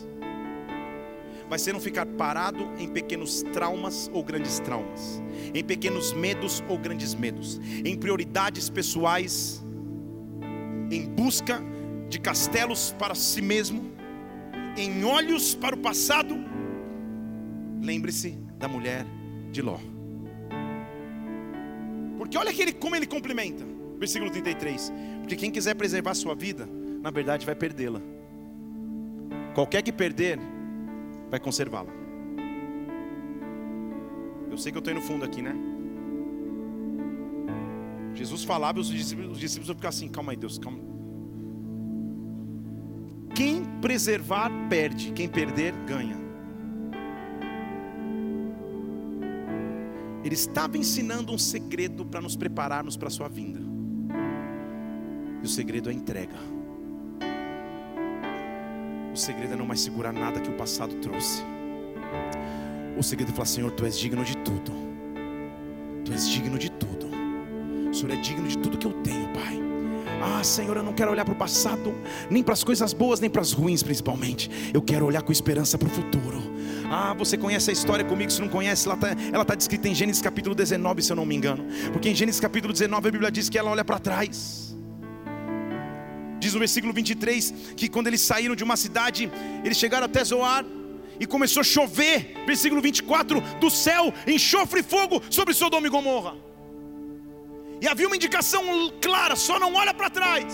[1.53, 5.21] vai ser não ficar parado em pequenos traumas ou grandes traumas,
[5.53, 9.63] em pequenos medos ou grandes medos, em prioridades pessoais,
[10.89, 11.61] em busca
[12.09, 13.91] de castelos para si mesmo,
[14.75, 16.43] em olhos para o passado.
[17.79, 19.05] Lembre-se da mulher
[19.51, 19.77] de Ló.
[22.17, 23.63] Porque olha que ele, como ele complementa,
[23.99, 24.91] versículo 33.
[25.19, 26.67] Porque quem quiser preservar sua vida,
[26.99, 28.01] na verdade vai perdê-la.
[29.53, 30.39] Qualquer que perder,
[31.33, 31.91] vai conservá-la.
[34.51, 35.55] Eu sei que eu estou indo fundo aqui, né?
[38.13, 40.77] Jesus falava e os discípulos, os discípulos vão ficar assim: calma aí, Deus, calma.
[43.33, 46.21] Quem preservar, perde, quem perder, ganha.
[50.23, 53.59] Ele estava ensinando um segredo para nos prepararmos para a sua vinda.
[55.41, 56.52] E o segredo é a entrega.
[59.13, 61.43] O segredo é não mais segurar nada que o passado trouxe.
[62.97, 64.73] O segredo é falar: Senhor, tu és digno de tudo.
[66.03, 67.07] Tu és digno de tudo.
[67.91, 69.61] O Senhor é digno de tudo que eu tenho, Pai.
[70.19, 71.93] Ah, Senhor, eu não quero olhar para o passado,
[72.27, 74.49] nem para as coisas boas, nem para as ruins, principalmente.
[74.73, 76.41] Eu quero olhar com esperança para o futuro.
[76.89, 78.31] Ah, você conhece a história comigo?
[78.31, 81.35] Se não conhece, ela está tá descrita em Gênesis capítulo 19, se eu não me
[81.35, 81.63] engano.
[81.91, 84.72] Porque em Gênesis capítulo 19 a Bíblia diz que ela olha para trás.
[86.43, 89.31] Diz no versículo 23 que quando eles saíram de uma cidade,
[89.63, 90.65] eles chegaram até Zoar
[91.17, 92.33] e começou a chover.
[92.45, 96.35] Versículo 24: do céu enxofre e fogo sobre Sodoma e Gomorra.
[97.81, 98.61] E havia uma indicação
[99.01, 100.53] clara: só não olha para trás.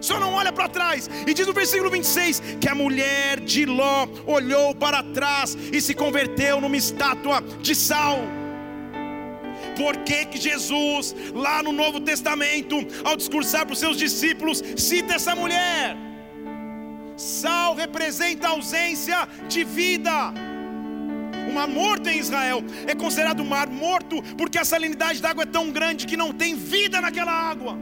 [0.00, 1.10] Só não olha para trás.
[1.26, 5.92] E diz no versículo 26 que a mulher de Ló olhou para trás e se
[5.92, 8.37] converteu numa estátua de sal.
[9.78, 15.14] Por que, que Jesus, lá no Novo Testamento, ao discursar para os seus discípulos, cita
[15.14, 15.96] essa mulher?
[17.16, 20.32] Sal representa a ausência de vida.
[21.48, 25.46] O mar morto em Israel é considerado mar morto porque a salinidade da água é
[25.46, 27.78] tão grande que não tem vida naquela água.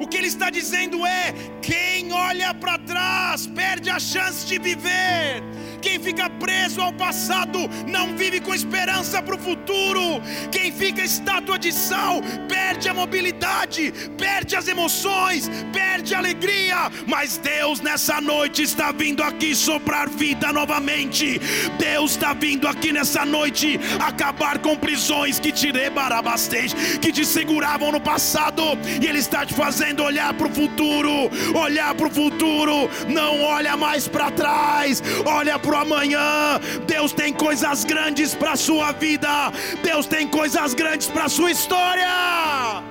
[0.00, 5.42] O que ele está dizendo é: quem olha para trás perde a chance de viver,
[5.84, 10.22] Quem fica preso ao passado não vive com esperança para o futuro.
[10.50, 16.90] Quem fica estátua de sal perde a mobilidade, perde as emoções, perde a alegria.
[17.06, 21.38] Mas Deus nessa noite está vindo aqui soprar vida novamente.
[21.78, 27.92] Deus está vindo aqui nessa noite acabar com prisões que te rebarabastej, que te seguravam
[27.92, 28.62] no passado,
[29.02, 33.76] e Ele está te fazendo olhar para o futuro, olhar para o futuro, não olha
[33.76, 36.60] mais para trás, olha para o amanhã.
[36.86, 41.50] Deus tem coisas grandes para a sua vida, Deus tem coisas grandes para a sua
[41.50, 42.82] história.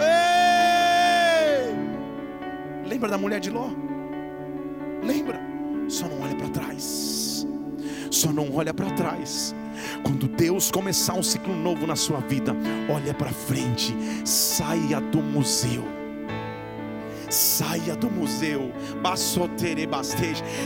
[0.00, 1.74] Ei!
[2.88, 3.70] Lembra da mulher de Ló?
[5.02, 5.40] Lembra?
[5.88, 7.46] Só não olha para trás.
[8.10, 9.54] Só não olha para trás.
[10.02, 12.56] Quando Deus começar um ciclo novo na sua vida,
[12.88, 13.94] olha para frente,
[14.24, 16.05] saia do museu.
[17.28, 18.72] Saia do museu,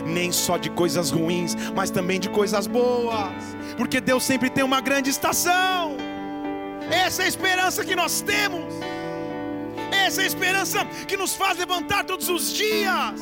[0.07, 4.81] nem só de coisas ruins, mas também de coisas boas, porque Deus sempre tem uma
[4.81, 5.96] grande estação.
[6.90, 8.75] Essa é a esperança que nós temos,
[9.90, 13.20] essa é a esperança que nos faz levantar todos os dias.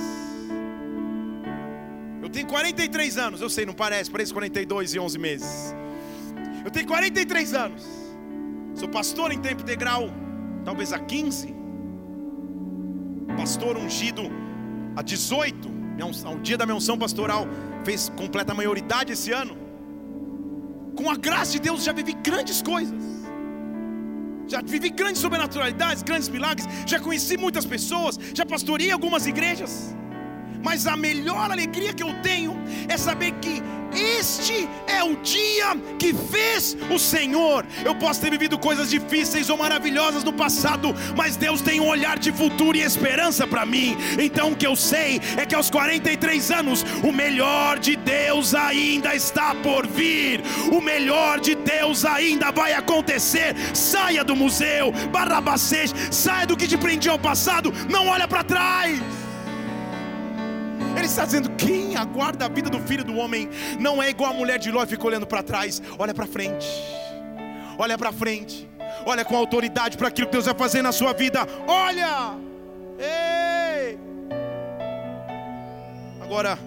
[2.23, 5.75] Eu tenho 43 anos, eu sei, não parece, parece 42 e 11 meses.
[6.65, 7.87] Eu tenho 43 anos.
[8.75, 10.11] Sou pastor em tempo integral,
[10.65, 11.58] talvez há 15.
[13.39, 14.23] Pastor ungido
[14.97, 15.79] há 18.
[16.35, 17.47] O dia da minha unção pastoral
[17.85, 19.57] fez completa maioridade esse ano.
[20.97, 23.01] Com a graça de Deus já vivi grandes coisas.
[24.49, 26.67] Já vivi grandes sobrenaturalidades, grandes milagres.
[26.85, 28.19] Já conheci muitas pessoas.
[28.35, 29.95] Já pastorei algumas igrejas.
[30.63, 32.57] Mas a melhor alegria que eu tenho
[32.89, 33.63] é saber que
[33.95, 37.65] este é o dia que fez o Senhor.
[37.85, 42.19] Eu posso ter vivido coisas difíceis ou maravilhosas no passado, mas Deus tem um olhar
[42.19, 43.97] de futuro e esperança para mim.
[44.19, 49.15] Então o que eu sei é que aos 43 anos, o melhor de Deus ainda
[49.15, 50.43] está por vir.
[50.71, 53.57] O melhor de Deus ainda vai acontecer.
[53.75, 59.18] Saia do museu, Barrabacês, saia do que te prendia ao passado, não olha para trás.
[61.09, 63.49] Está dizendo: quem aguarda a vida do filho do homem
[63.81, 66.69] não é igual a mulher de Ló e fica olhando para trás, olha para frente,
[67.79, 68.69] olha para frente,
[69.07, 71.47] olha com autoridade para aquilo que Deus vai fazer na sua vida.
[71.67, 72.37] Olha,
[72.99, 73.99] ei,
[76.21, 76.59] agora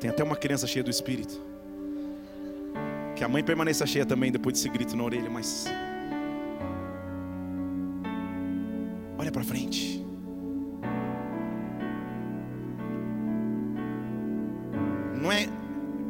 [0.00, 1.42] tem até uma criança cheia do Espírito.
[3.16, 5.66] Que a mãe permaneça cheia também depois desse grito na orelha, mas
[9.18, 10.03] olha para frente.
[15.24, 15.48] Não é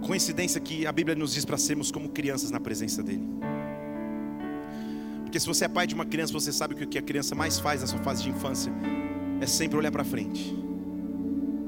[0.04, 3.22] coincidência que a Bíblia nos diz para sermos como crianças na presença dEle.
[5.22, 7.32] Porque se você é pai de uma criança, você sabe que o que a criança
[7.32, 8.72] mais faz na sua fase de infância
[9.40, 10.52] é sempre olhar para frente.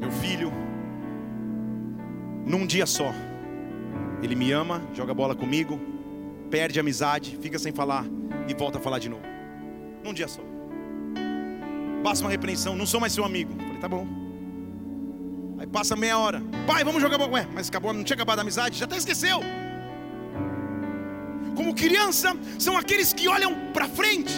[0.01, 0.53] Meu filho,
[2.45, 3.15] num dia só,
[4.25, 5.81] ele me ama, joga bola comigo,
[6.51, 8.05] perde a amizade, fica sem falar
[8.49, 9.23] e volta a falar de novo.
[10.03, 10.43] Num dia só.
[12.03, 13.55] Passa uma repreensão, não sou mais seu amigo.
[13.57, 14.26] Falei, tá bom.
[15.67, 16.41] Aí passa meia hora.
[16.67, 17.33] Pai, vamos jogar bola.
[17.33, 18.79] Ué, mas acabou, não tinha acabado a amizade?
[18.79, 19.41] Já até esqueceu.
[21.57, 24.33] Como criança, são aqueles que olham para frente.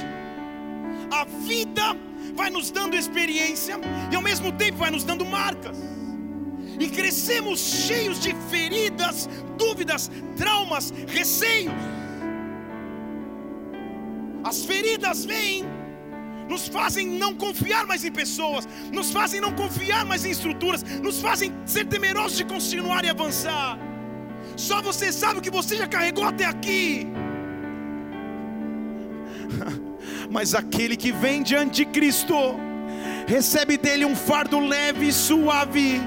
[1.11, 1.97] A vida
[2.35, 3.79] vai nos dando experiência
[4.11, 5.77] e ao mesmo tempo vai nos dando marcas.
[6.81, 11.75] E crescemos cheios de feridas, dúvidas, traumas, receios.
[14.45, 15.65] As feridas vêm
[16.49, 21.21] nos fazem não confiar mais em pessoas, nos fazem não confiar mais em estruturas, nos
[21.21, 23.79] fazem ser temerosos de continuar e avançar.
[24.57, 27.07] Só você sabe o que você já carregou até aqui.
[30.31, 32.35] Mas aquele que vem diante de Cristo,
[33.27, 36.01] recebe dele um fardo leve e suave,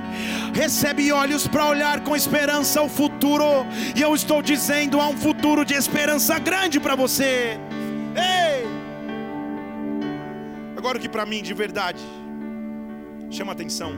[0.53, 5.63] recebe olhos para olhar com esperança ao futuro, e eu estou dizendo: há um futuro
[5.63, 7.59] de esperança grande para você.
[8.15, 8.80] Ei!
[10.81, 12.01] Agora, o que para mim de verdade
[13.29, 13.91] chama atenção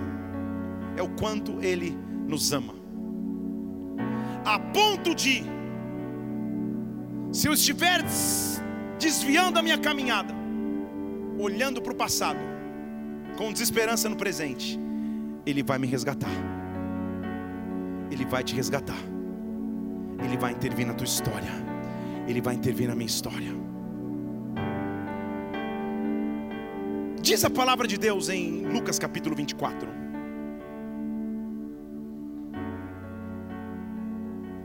[0.97, 2.73] é o quanto Ele nos ama,
[4.43, 5.43] a ponto de,
[7.31, 8.03] se eu estiver
[8.99, 10.33] desviando a minha caminhada,
[11.39, 12.39] olhando para o passado,
[13.37, 14.77] com desesperança no presente,
[15.45, 16.35] Ele vai me resgatar,
[18.11, 19.01] Ele vai te resgatar,
[20.21, 21.53] Ele vai intervir na tua história,
[22.27, 23.72] Ele vai intervir na minha história.
[27.23, 29.87] Diz a palavra de Deus em Lucas capítulo 24.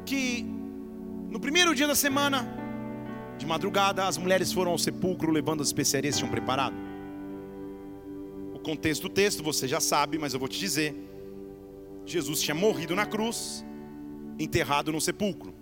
[0.04, 0.44] Que
[1.30, 2.44] no primeiro dia da semana,
[3.38, 6.74] de madrugada, as mulheres foram ao sepulcro levando as especiarias que tinham preparado.
[8.52, 10.96] O contexto do texto, você já sabe, mas eu vou te dizer.
[12.04, 13.64] Jesus tinha morrido na cruz,
[14.36, 15.54] enterrado no sepulcro.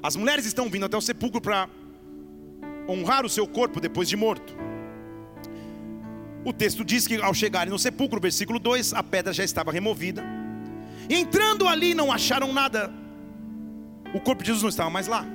[0.00, 1.68] As mulheres estão vindo até o sepulcro para
[2.88, 4.65] honrar o seu corpo depois de morto.
[6.46, 10.24] O texto diz que ao chegarem no sepulcro, versículo 2, a pedra já estava removida.
[11.10, 12.88] E entrando ali não acharam nada.
[14.14, 15.26] O corpo de Jesus não estava mais lá.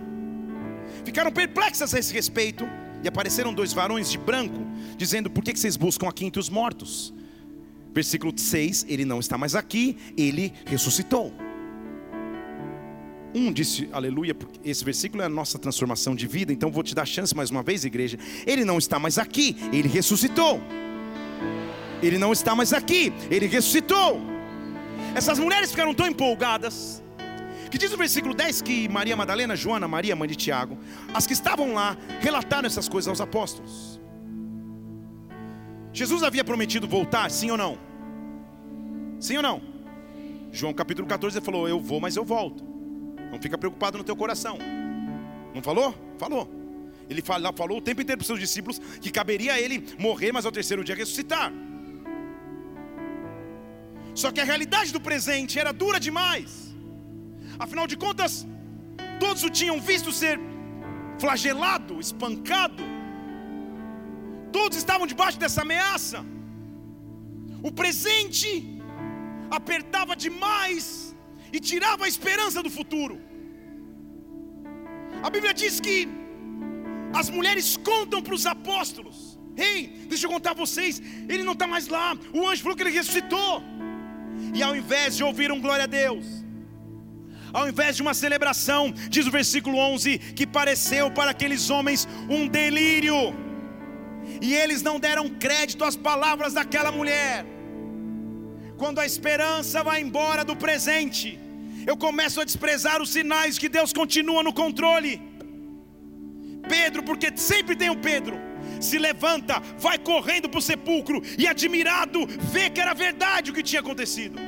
[1.04, 2.66] Ficaram perplexas a esse respeito
[3.04, 7.14] e apareceram dois varões de branco, dizendo: Por que vocês buscam aqui entre os mortos?
[7.94, 11.34] Versículo 6: Ele não está mais aqui, ele ressuscitou.
[13.36, 16.96] Um disse aleluia, porque esse versículo é a nossa transformação de vida, então vou te
[16.96, 18.18] dar chance mais uma vez, igreja.
[18.48, 20.62] Ele não está mais aqui, ele ressuscitou.
[22.02, 24.22] Ele não está mais aqui, ele ressuscitou.
[25.16, 27.04] Essas mulheres ficaram tão empolgadas,
[27.70, 30.78] que diz o versículo 10 que Maria Madalena, Joana, Maria, mãe de Tiago,
[31.14, 34.00] as que estavam lá, relataram essas coisas aos apóstolos.
[35.94, 37.78] Jesus havia prometido voltar, sim ou não?
[39.20, 39.62] Sim ou não?
[40.52, 42.64] João capítulo 14 ele falou: Eu vou, mas eu volto.
[43.32, 44.58] Não fica preocupado no teu coração.
[45.54, 45.96] Não falou?
[46.18, 46.50] Falou.
[47.10, 50.46] Ele falou o tempo inteiro para os seus discípulos que caberia a ele morrer, mas
[50.46, 51.52] ao terceiro dia ressuscitar.
[54.14, 56.50] Só que a realidade do presente era dura demais.
[57.58, 58.46] Afinal de contas,
[59.20, 60.40] todos o tinham visto ser
[61.20, 62.84] flagelado, espancado.
[64.52, 66.26] Todos estavam debaixo dessa ameaça.
[67.64, 68.50] O presente
[69.50, 71.16] apertava demais
[71.54, 73.20] e tirava a esperança do futuro.
[75.24, 76.08] A Bíblia diz que
[77.14, 79.18] as mulheres contam para os apóstolos:
[79.56, 82.18] Ei, deixa eu contar a vocês, ele não está mais lá.
[82.34, 83.64] O anjo falou que ele ressuscitou.
[84.54, 86.26] E ao invés de ouvir um glória a Deus,
[87.54, 92.48] ao invés de uma celebração, diz o versículo 11: que pareceu para aqueles homens um
[92.48, 93.34] delírio,
[94.42, 97.46] e eles não deram crédito às palavras daquela mulher.
[98.78, 101.40] Quando a esperança vai embora do presente,
[101.86, 105.22] eu começo a desprezar os sinais que Deus continua no controle.
[106.68, 108.40] Pedro, porque sempre tem o Pedro,
[108.82, 113.64] se levanta, vai correndo para o sepulcro e, admirado, vê que era verdade o que
[113.64, 114.40] tinha acontecido.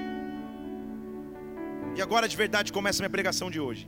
[1.95, 3.88] E agora de verdade começa a minha pregação de hoje.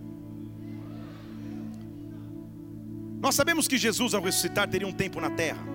[3.20, 5.66] Nós sabemos que Jesus, ao ressuscitar, teria um tempo na terra.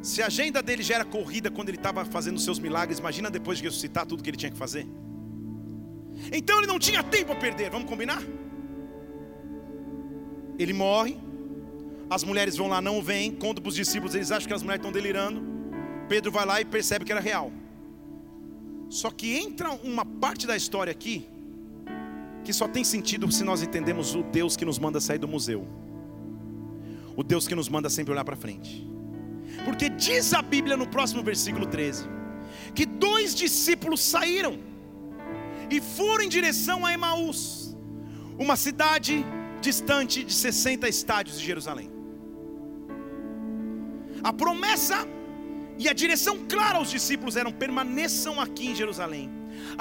[0.00, 3.58] Se a agenda dele já era corrida quando ele estava fazendo seus milagres, imagina depois
[3.58, 4.86] de ressuscitar tudo que ele tinha que fazer.
[6.32, 8.22] Então ele não tinha tempo a perder, vamos combinar?
[10.56, 11.18] Ele morre,
[12.10, 14.80] as mulheres vão lá, não vêm, conta para os discípulos, eles acham que as mulheres
[14.80, 15.42] estão delirando.
[16.08, 17.52] Pedro vai lá e percebe que era real.
[18.88, 21.26] Só que entra uma parte da história aqui
[22.44, 25.68] que só tem sentido se nós entendemos o Deus que nos manda sair do museu.
[27.14, 28.88] O Deus que nos manda sempre olhar para frente.
[29.64, 32.18] Porque diz a Bíblia no próximo versículo 13
[32.74, 34.58] que dois discípulos saíram
[35.70, 37.76] e foram em direção a Emaús,
[38.38, 39.24] uma cidade
[39.60, 41.97] distante de 60 estádios de Jerusalém.
[44.28, 45.08] A promessa
[45.78, 49.30] e a direção clara aos discípulos eram: permaneçam aqui em Jerusalém,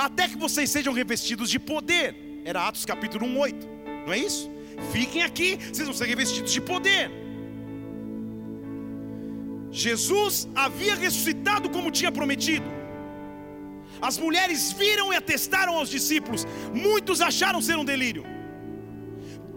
[0.05, 2.15] até que vocês sejam revestidos de poder.
[2.45, 3.67] Era Atos capítulo 1, 8,
[4.05, 4.49] não é isso?
[4.93, 7.11] Fiquem aqui, vocês vão ser revestidos de poder.
[9.69, 12.69] Jesus havia ressuscitado como tinha prometido.
[14.01, 16.47] As mulheres viram e atestaram aos discípulos.
[16.73, 18.23] Muitos acharam ser um delírio.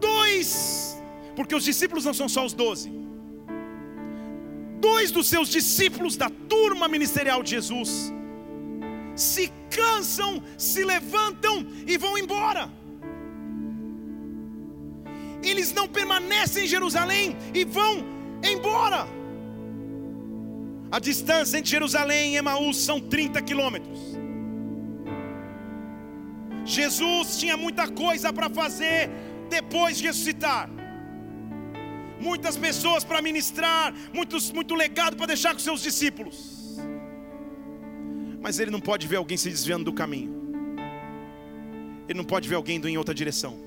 [0.01, 1.01] Dois,
[1.37, 3.00] porque os discípulos não são só os doze.
[4.81, 8.13] Dois dos seus discípulos da turma ministerial de Jesus
[9.15, 12.71] se cansam, se levantam e vão embora.
[15.43, 18.05] Eles não permanecem em Jerusalém e vão
[18.43, 19.07] embora.
[20.91, 23.99] A distância entre Jerusalém e Emaús são 30 quilômetros.
[26.65, 29.11] Jesus tinha muita coisa para fazer
[29.49, 30.69] depois de ressuscitar.
[32.21, 36.79] Muitas pessoas para ministrar, muitos, muito legado para deixar com seus discípulos.
[38.41, 40.39] Mas ele não pode ver alguém se desviando do caminho.
[42.09, 43.59] Ele não pode ver alguém indo em outra direção.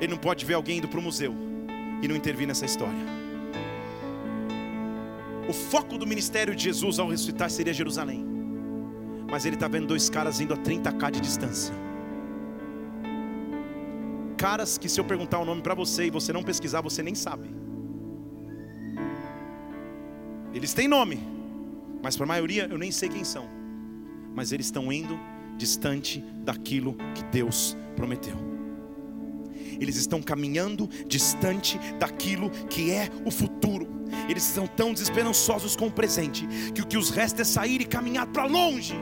[0.00, 1.34] Ele não pode ver alguém indo para o museu
[2.02, 3.24] e não intervir nessa história.
[5.48, 8.24] O foco do ministério de Jesus ao ressuscitar seria Jerusalém.
[9.30, 11.83] Mas ele está vendo dois caras indo a 30k de distância.
[14.44, 17.14] Caras que se eu perguntar o nome para você e você não pesquisar, você nem
[17.14, 17.48] sabe.
[20.52, 21.18] Eles têm nome,
[22.02, 23.48] mas para a maioria eu nem sei quem são.
[24.34, 25.18] Mas eles estão indo
[25.56, 28.36] distante daquilo que Deus prometeu.
[29.80, 33.88] Eles estão caminhando distante daquilo que é o futuro.
[34.28, 37.86] Eles estão tão desesperançosos com o presente que o que os resta é sair e
[37.86, 38.94] caminhar para longe.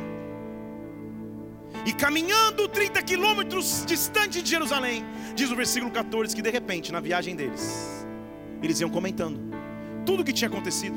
[1.84, 5.04] E caminhando 30 quilômetros distante de Jerusalém,
[5.34, 8.06] diz o versículo 14 que de repente, na viagem deles,
[8.62, 9.40] eles iam comentando
[10.06, 10.96] tudo o que tinha acontecido.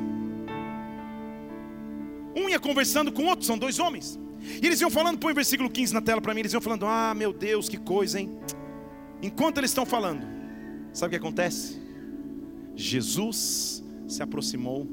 [2.36, 4.18] Um ia conversando com o outro, são dois homens.
[4.62, 6.86] E eles iam falando, põe o versículo 15 na tela para mim, eles iam falando:
[6.86, 8.38] Ah, meu Deus, que coisa, hein?
[9.22, 10.24] Enquanto eles estão falando,
[10.92, 11.80] sabe o que acontece?
[12.76, 14.86] Jesus se aproximou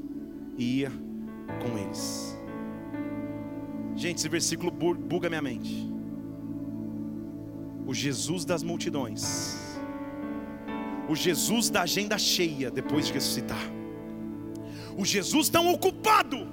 [0.56, 0.90] e ia
[1.60, 2.33] com eles.
[3.96, 5.90] Gente, esse versículo buga minha mente.
[7.86, 9.78] O Jesus das multidões,
[11.08, 13.70] o Jesus da agenda cheia depois de ressuscitar,
[14.96, 16.46] o Jesus tão ocupado,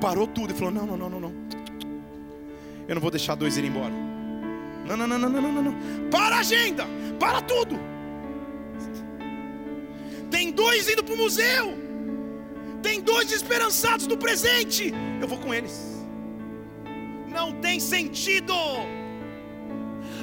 [0.00, 1.32] parou tudo e falou: Não, não, não, não, não.
[2.88, 3.94] Eu não vou deixar dois ir embora.
[4.86, 6.10] Não, não, não, não, não, não, não.
[6.10, 6.84] Para a agenda,
[7.18, 7.76] para tudo.
[10.30, 11.85] Tem dois indo para o museu.
[12.86, 14.94] Tem dois esperançados do presente.
[15.20, 15.76] Eu vou com eles.
[17.26, 18.54] Não tem sentido.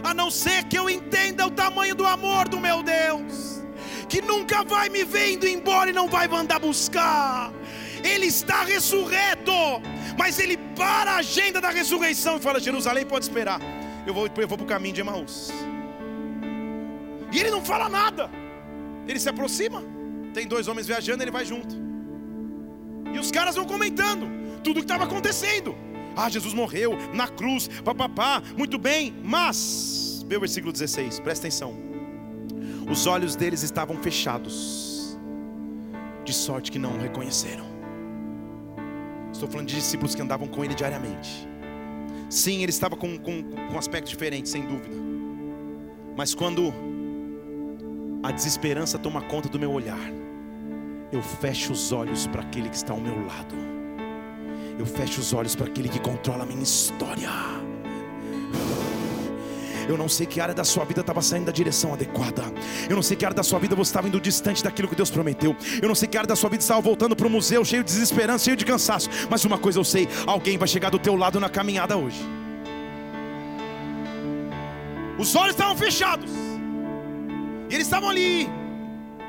[0.01, 3.61] A não ser que eu entenda o tamanho do amor do meu Deus.
[4.07, 7.51] Que nunca vai me ver indo embora e não vai mandar buscar.
[8.01, 9.51] Ele está ressurreto.
[10.17, 13.59] Mas ele para a agenda da ressurreição e fala: Jerusalém pode esperar.
[14.07, 15.51] Eu vou, eu vou para o caminho de Emaús.
[17.29, 18.31] E ele não fala nada.
[19.05, 19.83] Ele se aproxima.
[20.33, 21.92] Tem dois homens viajando, ele vai junto.
[23.13, 24.27] E os caras vão comentando
[24.63, 25.75] tudo o que estava acontecendo.
[26.15, 31.75] Ah, Jesus morreu na cruz, papapá, muito bem, mas, vê o versículo 16, presta atenção.
[32.89, 35.17] Os olhos deles estavam fechados,
[36.23, 37.65] de sorte que não o reconheceram.
[39.31, 41.47] Estou falando de discípulos que andavam com ele diariamente.
[42.29, 44.95] Sim, ele estava com, com, com um aspecto diferente, sem dúvida.
[46.15, 46.73] Mas quando
[48.21, 49.99] a desesperança toma conta do meu olhar,
[51.13, 53.55] eu fecho os olhos para aquele que está ao meu lado.
[54.79, 57.29] Eu fecho os olhos para aquele que controla a minha história.
[59.87, 62.41] Eu não sei que área da sua vida estava saindo da direção adequada.
[62.89, 65.11] Eu não sei que área da sua vida você estava indo distante daquilo que Deus
[65.11, 65.55] prometeu.
[65.79, 67.91] Eu não sei que área da sua vida estava voltando para o museu cheio de
[67.91, 69.07] desesperança, cheio de cansaço.
[69.29, 72.19] Mas uma coisa eu sei: alguém vai chegar do teu lado na caminhada hoje.
[75.19, 76.31] Os olhos estavam fechados.
[77.69, 78.62] E eles estavam ali.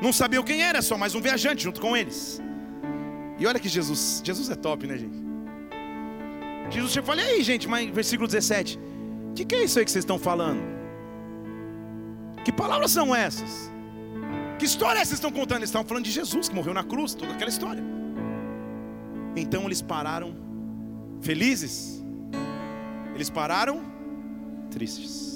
[0.02, 2.40] Não sabiam quem era, só mais um viajante junto com eles.
[3.38, 5.16] E olha que Jesus, Jesus é top, né, gente?
[6.70, 8.78] Jesus chegou e falei, aí, gente, mas versículo 17.
[9.30, 10.62] O que, que é isso aí que vocês estão falando?
[12.44, 13.72] Que palavras são essas?
[14.58, 15.58] Que história é essa que vocês estão contando?
[15.58, 17.82] Eles estavam falando de Jesus que morreu na cruz, toda aquela história.
[19.36, 20.36] Então eles pararam
[21.20, 22.04] felizes,
[23.14, 23.82] eles pararam
[24.70, 25.33] tristes.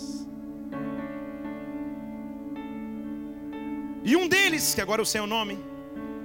[4.05, 5.59] E um deles, que agora eu sei o nome,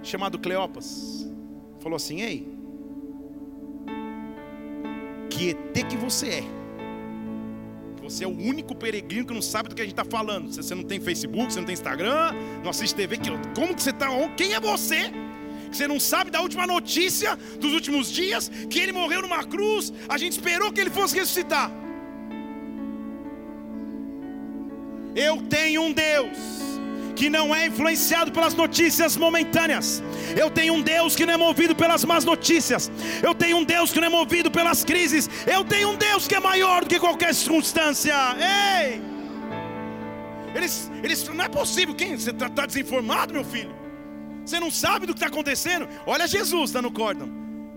[0.01, 1.27] chamado Cleopas,
[1.79, 2.47] falou assim: Ei,
[5.29, 6.43] que ET que você é?
[8.03, 10.53] Você é o único peregrino que não sabe do que a gente está falando.
[10.53, 13.17] Você não tem Facebook, você não tem Instagram, não assiste TV.
[13.55, 14.07] Como que você está?
[14.35, 15.09] Quem é você?
[15.71, 19.93] Que você não sabe da última notícia dos últimos dias, que ele morreu numa cruz,
[20.07, 21.71] a gente esperou que ele fosse ressuscitar.
[25.15, 26.72] Eu tenho um Deus
[27.15, 30.03] que não é influenciado pelas notícias momentâneas.
[30.35, 32.91] Eu tenho um Deus que não é movido pelas más notícias.
[33.21, 35.29] Eu tenho um Deus que não é movido pelas crises.
[35.45, 38.15] Eu tenho um Deus que é maior do que qualquer circunstância.
[38.37, 39.01] Ei!
[40.55, 41.95] Eles, eles não é possível.
[41.95, 42.17] Quem?
[42.17, 43.73] Você está tá desinformado, meu filho?
[44.45, 45.87] Você não sabe do que está acontecendo?
[46.05, 47.29] Olha Jesus dando cordão.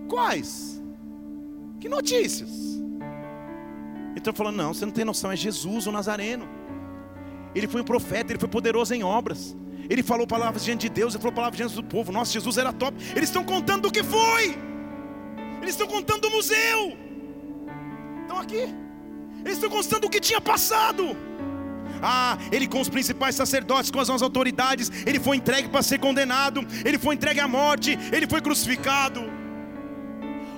[0.07, 0.81] Quais?
[1.79, 2.49] Que notícias?
[4.09, 6.47] Ele está falando, não, você não tem noção, é Jesus o Nazareno.
[7.57, 9.55] Ele foi um profeta, ele foi poderoso em obras.
[9.89, 12.11] Ele falou palavras diante de Deus, ele falou palavras diante do povo.
[12.11, 12.95] Nossa, Jesus era top.
[13.15, 14.57] Eles estão contando do que foi.
[15.61, 16.97] Eles estão contando do museu.
[18.21, 18.63] Estão aqui.
[19.43, 21.15] Eles estão contando do que tinha passado.
[22.01, 26.65] Ah, ele com os principais sacerdotes, com as autoridades, ele foi entregue para ser condenado,
[26.85, 29.36] ele foi entregue à morte, ele foi crucificado.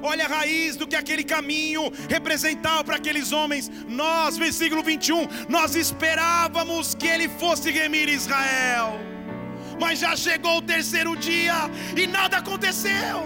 [0.02, 3.70] Olha a raiz do que aquele caminho representava para aqueles homens.
[3.88, 9.00] Nós, versículo 21, nós esperávamos que ele fosse remir Israel.
[9.80, 13.18] Mas já chegou o terceiro dia e nada aconteceu.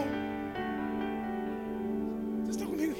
[2.41, 2.93] Vocês estão comigo?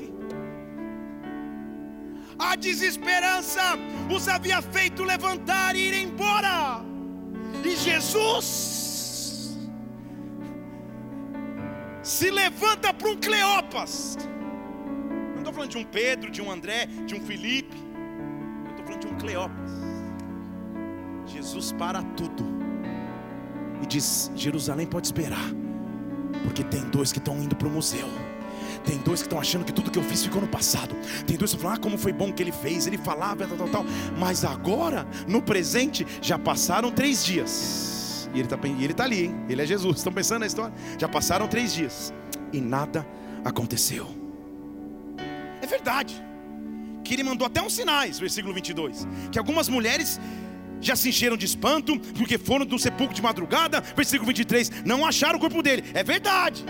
[2.39, 3.77] A desesperança
[4.09, 6.81] os havia feito levantar e ir embora.
[7.63, 8.72] E Jesus
[12.03, 14.17] se levanta para um Cleopas.
[15.31, 17.75] Não estou falando de um Pedro, de um André, de um Felipe.
[18.65, 19.71] Eu estou falando de um Cleopas.
[21.25, 22.45] Jesus para tudo
[23.81, 25.49] e diz: Jerusalém pode esperar,
[26.43, 28.07] porque tem dois que estão indo para o museu.
[28.85, 30.93] Tem dois que estão achando que tudo que eu fiz ficou no passado.
[31.25, 33.69] Tem dois que falam, ah, como foi bom que ele fez, ele falava, tal, tal,
[33.69, 33.85] tal.
[34.17, 38.02] Mas agora, no presente, já passaram três dias.
[38.33, 39.35] E ele está tá ali, hein?
[39.47, 39.97] Ele é Jesus.
[39.97, 40.73] Estão pensando na história?
[40.97, 42.13] Já passaram três dias.
[42.51, 43.05] E nada
[43.45, 44.07] aconteceu.
[45.61, 46.21] É verdade.
[47.03, 49.07] Que ele mandou até uns sinais, versículo 22.
[49.31, 50.19] Que algumas mulheres
[50.81, 55.37] já se encheram de espanto, porque foram do sepulcro de madrugada, versículo 23, não acharam
[55.37, 55.83] o corpo dele.
[55.93, 56.65] É verdade.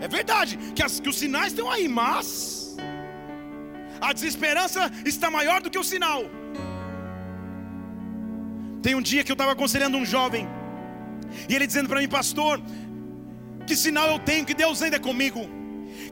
[0.00, 2.76] É verdade que, as, que os sinais estão aí, mas
[4.00, 6.24] a desesperança está maior do que o sinal.
[8.82, 10.48] Tem um dia que eu estava aconselhando um jovem,
[11.48, 12.60] e ele dizendo para mim, pastor,
[13.66, 15.48] que sinal eu tenho que Deus ainda é comigo?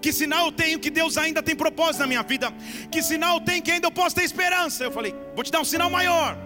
[0.00, 2.52] Que sinal eu tenho que Deus ainda tem propósito na minha vida?
[2.90, 4.84] Que sinal eu tenho que ainda eu posso ter esperança?
[4.84, 6.36] Eu falei, vou te dar um sinal maior.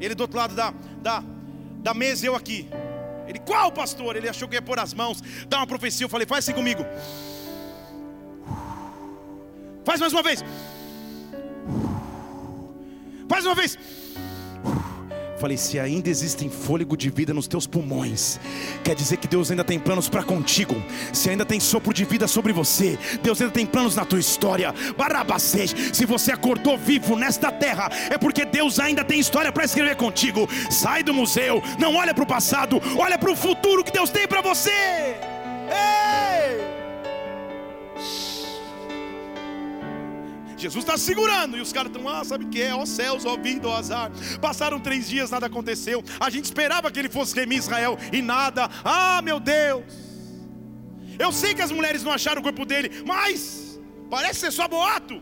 [0.00, 0.72] Ele do outro lado da,
[1.02, 1.22] da,
[1.82, 2.68] da mesa, eu aqui.
[3.26, 4.16] Ele, qual pastor?
[4.16, 6.04] Ele achou que ia pôr as mãos, dar uma profecia.
[6.04, 6.84] Eu falei, faz assim comigo.
[9.84, 10.44] Faz mais uma vez.
[13.28, 13.78] Faz uma vez.
[15.40, 18.38] Falei, se ainda existe fôlego de vida nos teus pulmões,
[18.84, 20.76] quer dizer que Deus ainda tem planos para contigo.
[21.14, 24.74] Se ainda tem sopro de vida sobre você, Deus ainda tem planos na tua história.
[24.98, 29.96] Barabacês, se você acordou vivo nesta terra, é porque Deus ainda tem história para escrever
[29.96, 30.46] contigo.
[30.70, 34.28] Sai do museu, não olha para o passado, olha para o futuro que Deus tem
[34.28, 34.70] para você.
[35.70, 36.59] Ei!
[40.60, 42.74] Jesus está segurando e os caras estão, ah, sabe o que é?
[42.74, 44.10] Ó céus, ó vida, ó azar.
[44.40, 46.04] Passaram três dias, nada aconteceu.
[46.18, 48.68] A gente esperava que ele fosse remir Israel e nada.
[48.84, 49.84] Ah, meu Deus.
[51.18, 53.80] Eu sei que as mulheres não acharam o corpo dele, mas
[54.10, 55.20] parece ser só boato.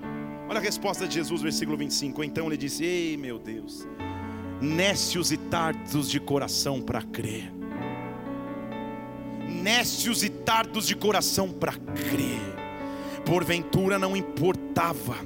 [0.48, 2.24] Olha a resposta de Jesus, versículo 25.
[2.24, 3.86] Então ele disse: Ei, meu Deus,
[4.60, 7.52] nécios e tardos de coração para crer.
[9.48, 12.67] Nécios e tardos de coração para crer
[13.18, 15.16] porventura não importava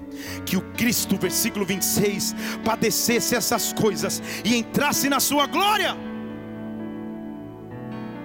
[0.44, 2.34] que o Cristo, versículo 26,
[2.64, 5.96] padecesse essas coisas e entrasse na sua glória.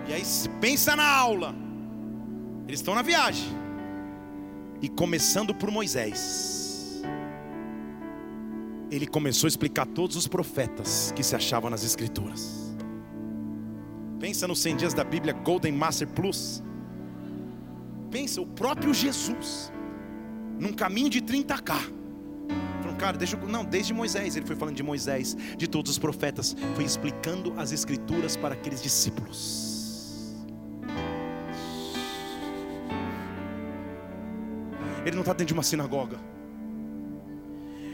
[0.08, 0.24] E aí
[0.62, 1.54] pensa na aula.
[2.68, 3.48] Eles estão na viagem.
[4.82, 7.04] E começando por Moisés.
[8.90, 12.76] Ele começou a explicar todos os profetas que se achavam nas escrituras.
[14.20, 16.64] Pensa nos 100 dias da Bíblia Golden Master Plus.
[18.10, 19.72] Pensa, o próprio Jesus,
[20.60, 21.76] num caminho de 30k.
[22.82, 23.48] Falando, cara, deixa eu.
[23.48, 27.72] Não, desde Moisés, ele foi falando de Moisés, de todos os profetas, foi explicando as
[27.72, 29.76] escrituras para aqueles discípulos.
[35.06, 36.20] Ele não está dentro de uma sinagoga.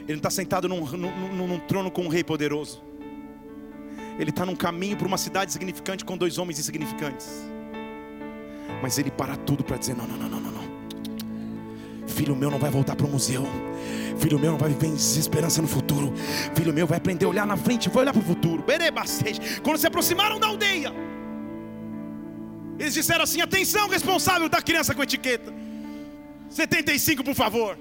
[0.04, 2.84] Ele não está sentado num, num, num, trono com um rei poderoso.
[4.20, 7.53] Ele está num caminho para uma cidade significante com dois homens insignificantes.
[8.84, 10.64] Mas ele para tudo para dizer: não, não, não, não, não.
[12.06, 13.48] Filho meu não vai voltar para o museu.
[14.20, 16.14] Filho meu não vai viver em desesperança no futuro.
[16.54, 18.62] Filho meu vai aprender a olhar na frente, vai olhar para o futuro.
[19.64, 20.94] Quando se aproximaram da aldeia,
[22.78, 25.54] eles disseram assim: atenção, responsável da criança com etiqueta.
[26.50, 27.78] 75, por favor.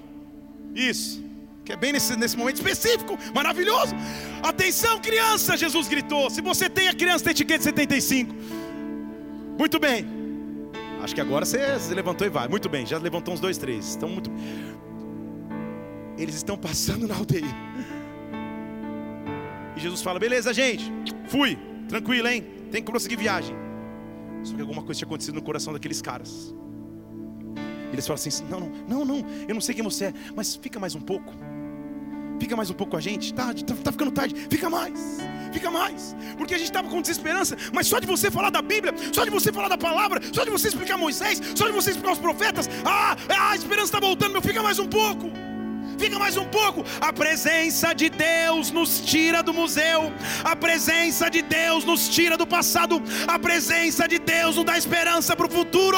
[0.73, 1.21] Isso.
[1.65, 3.93] Que é bem nesse, nesse momento específico, maravilhoso.
[4.41, 6.29] Atenção, criança, Jesus gritou.
[6.29, 8.33] Se você tem a criança, tem etiqueta 75.
[9.59, 10.22] Muito bem.
[11.03, 12.47] Acho que agora você, você levantou e vai.
[12.47, 13.89] Muito bem, já levantou uns dois, três.
[13.89, 14.31] Estão muito.
[16.17, 17.53] Eles estão passando na aldeia.
[19.75, 20.89] E Jesus fala: beleza, gente,
[21.27, 21.57] fui,
[21.89, 22.45] tranquilo, hein?
[22.71, 23.53] Tem que prosseguir viagem.
[24.43, 26.55] Só que alguma coisa tinha acontecido no coração daqueles caras.
[27.91, 30.79] Eles falam assim: não, não, não, não, eu não sei quem você é, mas fica
[30.79, 31.33] mais um pouco.
[32.39, 35.21] Fica mais um pouco com a gente, tá, tá, tá ficando tarde, fica mais
[35.53, 38.93] fica mais, porque a gente estava com desesperança, mas só de você falar da Bíblia,
[39.13, 42.13] só de você falar da palavra, só de você explicar Moisés, só de você explicar
[42.13, 43.15] os profetas, ah,
[43.51, 45.31] a esperança está voltando, meu, fica mais um pouco.
[45.97, 46.83] Fica mais um pouco.
[46.99, 50.11] A presença de Deus nos tira do museu.
[50.43, 53.01] A presença de Deus nos tira do passado.
[53.27, 55.97] A presença de Deus nos dá esperança para o futuro.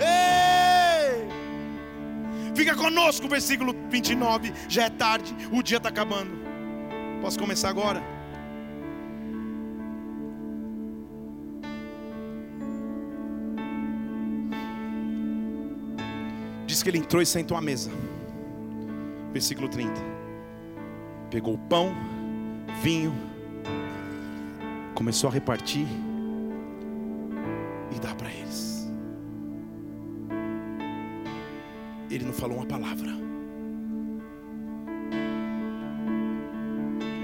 [0.00, 0.47] Ei!
[2.58, 4.52] Fica conosco, versículo 29.
[4.68, 6.32] Já é tarde, o dia está acabando.
[7.22, 8.02] Posso começar agora?
[16.66, 17.92] Diz que ele entrou e sentou à mesa.
[19.32, 19.92] Versículo 30.
[21.30, 21.94] Pegou o pão,
[22.82, 23.14] vinho,
[24.96, 25.86] começou a repartir
[27.94, 28.67] e dar para eles.
[32.10, 33.10] ele não falou uma palavra.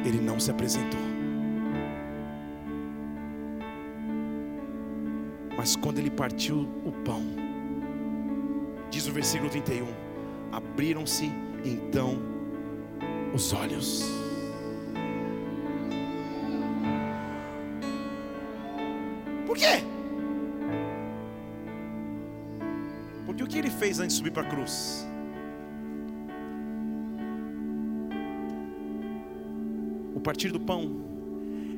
[0.05, 1.01] Ele não se apresentou.
[5.57, 7.23] Mas quando ele partiu o pão,
[8.91, 9.87] diz o versículo 31,
[10.53, 11.33] abriram-se
[11.65, 12.19] então
[13.33, 14.05] os olhos.
[19.47, 19.94] Por quê?
[23.85, 25.07] Fez antes de subir para a cruz?
[30.15, 30.81] O partir do pão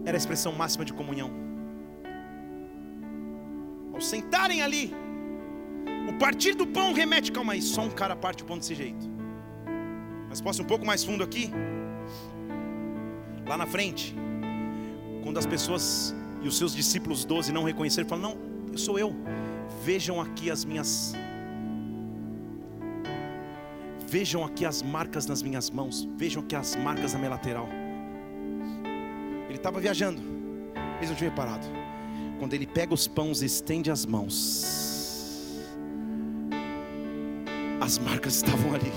[0.05, 1.33] era a expressão máxima de comunhão.
[3.93, 4.95] Ao sentarem ali,
[6.09, 9.11] o partir do pão remete, calma aí, só um cara parte o pão desse jeito.
[10.29, 11.51] Mas posso um pouco mais fundo aqui?
[13.49, 14.15] Lá na frente,
[15.25, 19.13] quando as pessoas e os seus discípulos 12 não reconheceram, falam: Não, eu sou eu.
[19.83, 21.17] Vejam aqui as minhas.
[24.07, 26.09] Vejam aqui as marcas nas minhas mãos.
[26.17, 27.69] Vejam aqui as marcas na minha lateral.
[29.49, 30.23] Ele estava viajando.
[30.99, 31.67] Eles não tinham reparado.
[32.39, 35.65] Quando ele pega os pães e estende as mãos,
[37.81, 38.93] as marcas estavam ali.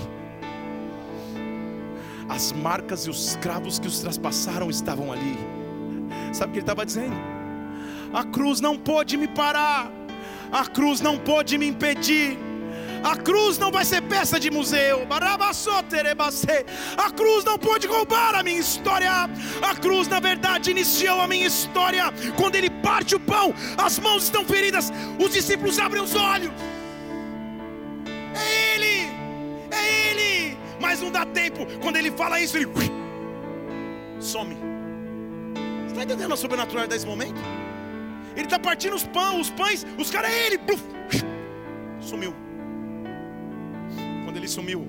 [2.28, 5.36] As marcas e os cravos que os traspassaram estavam ali.
[6.32, 7.16] Sabe o que ele estava dizendo?
[8.12, 9.90] A cruz não pôde me parar,
[10.52, 12.49] a cruz não pôde me impedir.
[13.02, 15.06] A cruz não vai ser peça de museu.
[16.96, 19.10] A cruz não pode roubar a minha história.
[19.62, 22.04] A cruz, na verdade, iniciou a minha história.
[22.36, 24.92] Quando ele parte o pão, as mãos estão feridas.
[25.18, 26.50] Os discípulos abrem os olhos.
[28.34, 29.10] É Ele,
[29.70, 30.58] é Ele.
[30.80, 31.66] Mas não dá tempo.
[31.80, 32.66] Quando ele fala isso, ele
[34.20, 34.54] some.
[34.54, 37.40] Você está entendendo a sobrenaturalidade desse momento?
[38.36, 40.60] Ele está partindo os pães, os pães, os caras é ele.
[42.00, 42.34] Sumiu.
[44.30, 44.86] Quando ele sumiu,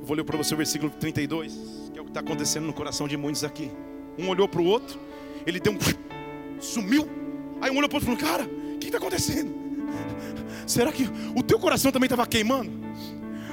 [0.00, 1.52] eu vou ler para você o versículo 32,
[1.92, 3.70] que é o que está acontecendo no coração de muitos aqui.
[4.18, 4.98] Um olhou para o outro,
[5.46, 5.78] ele deu um.
[6.58, 7.06] sumiu.
[7.60, 9.54] Aí um olhou para o outro e falou: Cara, o que está acontecendo?
[10.66, 11.06] Será que
[11.36, 12.72] o teu coração também estava queimando?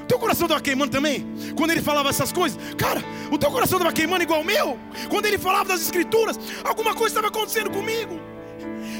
[0.08, 1.28] Teu coração estava queimando também?
[1.58, 4.80] Quando ele falava essas coisas, cara, o teu coração estava queimando igual o meu?
[5.10, 8.32] Quando ele falava das escrituras, alguma coisa estava acontecendo comigo.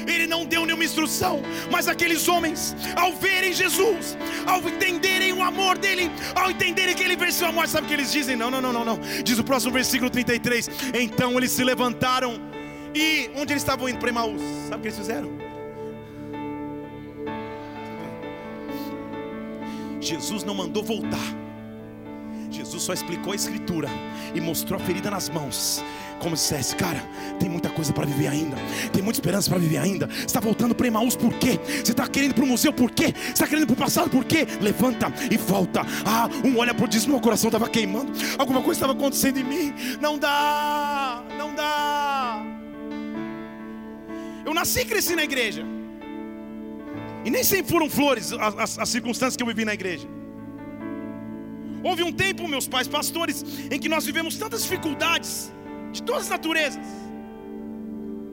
[0.06, 5.78] Ele não deu nenhuma instrução, mas aqueles homens, ao verem Jesus, ao entenderem o amor
[5.78, 8.36] dele, ao entenderem que ele venceu a morte, sabe o que eles dizem?
[8.36, 9.00] Não, não, não, não, não.
[9.22, 10.70] Diz o próximo versículo 33.
[10.94, 12.40] Então eles se levantaram
[12.94, 14.40] e onde eles estavam indo para Emaús?
[14.68, 15.32] Sabe o que eles fizeram?
[20.00, 21.43] Jesus não mandou voltar.
[22.54, 23.88] Jesus só explicou a escritura
[24.34, 25.82] e mostrou a ferida nas mãos.
[26.20, 27.00] Como se dissesse, cara,
[27.38, 28.56] tem muita coisa para viver ainda,
[28.92, 30.06] tem muita esperança para viver ainda.
[30.06, 31.58] Você está voltando para Emaús por quê?
[31.66, 33.12] Você está querendo para o museu por quê?
[33.12, 34.46] Você está querendo para o passado por quê?
[34.60, 35.82] Levanta e volta.
[36.06, 39.74] Ah, um olha por diz: meu coração estava queimando, alguma coisa estava acontecendo em mim.
[40.00, 42.42] Não dá, não dá.
[44.46, 45.64] Eu nasci e cresci na igreja.
[47.24, 50.06] E nem sempre foram flores as, as, as circunstâncias que eu vivi na igreja.
[51.88, 55.52] Houve um tempo, meus pais pastores, em que nós vivemos tantas dificuldades,
[55.92, 57.04] de todas as naturezas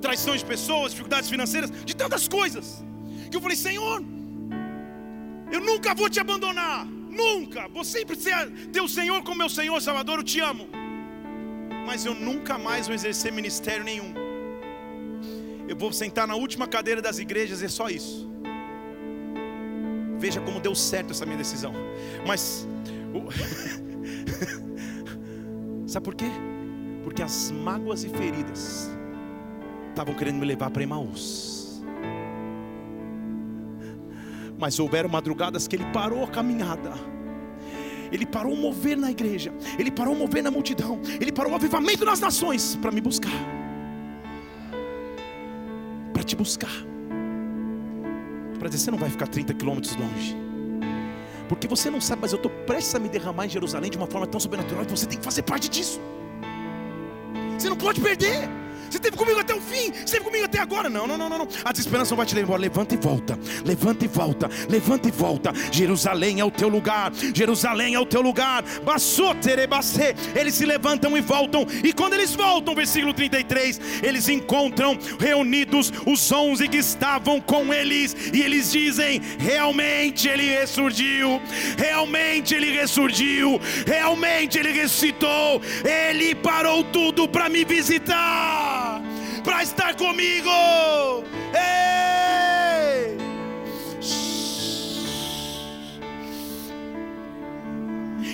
[0.01, 2.83] traições de pessoas, dificuldades financeiras, de tantas coisas,
[3.29, 4.03] que eu falei: Senhor,
[5.51, 9.79] eu nunca vou te abandonar, nunca, vou sempre ser, ter o Senhor como meu Senhor
[9.81, 10.67] Salvador, eu te amo,
[11.85, 14.11] mas eu nunca mais vou exercer ministério nenhum.
[15.67, 18.29] Eu vou sentar na última cadeira das igrejas, é só isso.
[20.17, 21.73] Veja como deu certo essa minha decisão.
[22.27, 22.67] Mas
[25.87, 26.29] Sabe por quê?
[27.03, 28.89] Porque as mágoas e feridas
[29.89, 31.83] estavam querendo me levar para Emaús.
[34.57, 36.93] Mas houveram madrugadas que ele parou a caminhada.
[38.11, 39.53] Ele parou o mover na igreja.
[39.79, 40.99] Ele parou o mover na multidão.
[41.19, 43.31] Ele parou o avivamento nas nações para me buscar.
[46.13, 46.91] Para te buscar
[48.61, 50.37] para dizer: você não vai ficar 30 quilômetros longe.
[51.51, 54.07] Porque você não sabe, mas eu estou prestes a me derramar em Jerusalém de uma
[54.07, 55.99] forma tão sobrenatural que você tem que fazer parte disso.
[57.59, 58.60] Você não pode perder.
[58.91, 60.89] Você esteve comigo até o fim, você esteve comigo até agora.
[60.89, 61.47] Não, não, não, não.
[61.63, 62.59] A desesperança não vai te levar.
[62.59, 65.53] Levanta e volta, levanta e volta, levanta e volta.
[65.71, 68.65] Jerusalém é o teu lugar, Jerusalém é o teu lugar.
[70.35, 71.65] Eles se levantam e voltam.
[71.81, 78.13] E quando eles voltam, versículo 33, eles encontram reunidos os onze que estavam com eles.
[78.33, 81.41] E eles dizem: realmente ele ressurgiu,
[81.77, 85.61] realmente ele ressurgiu, realmente ele ressuscitou.
[85.85, 88.60] Ele parou tudo para me visitar
[89.43, 90.49] para estar comigo.
[91.53, 93.17] Ei!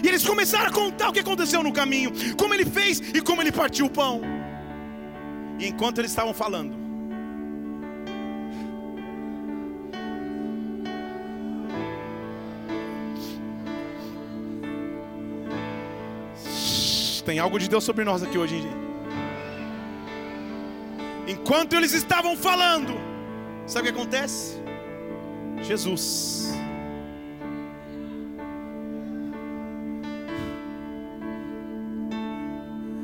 [0.04, 3.42] E eles começaram a contar o que aconteceu no caminho, como ele fez e como
[3.42, 4.22] ele partiu o pão.
[5.60, 6.76] E enquanto eles estavam falando,
[17.26, 18.97] tem algo de Deus sobre nós aqui hoje, gente.
[21.28, 22.94] Enquanto eles estavam falando,
[23.66, 24.56] sabe o que acontece?
[25.62, 26.54] Jesus.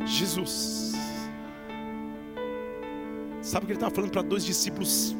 [0.06, 0.94] Jesus.
[3.42, 5.14] Sabe o que ele estava falando para dois discípulos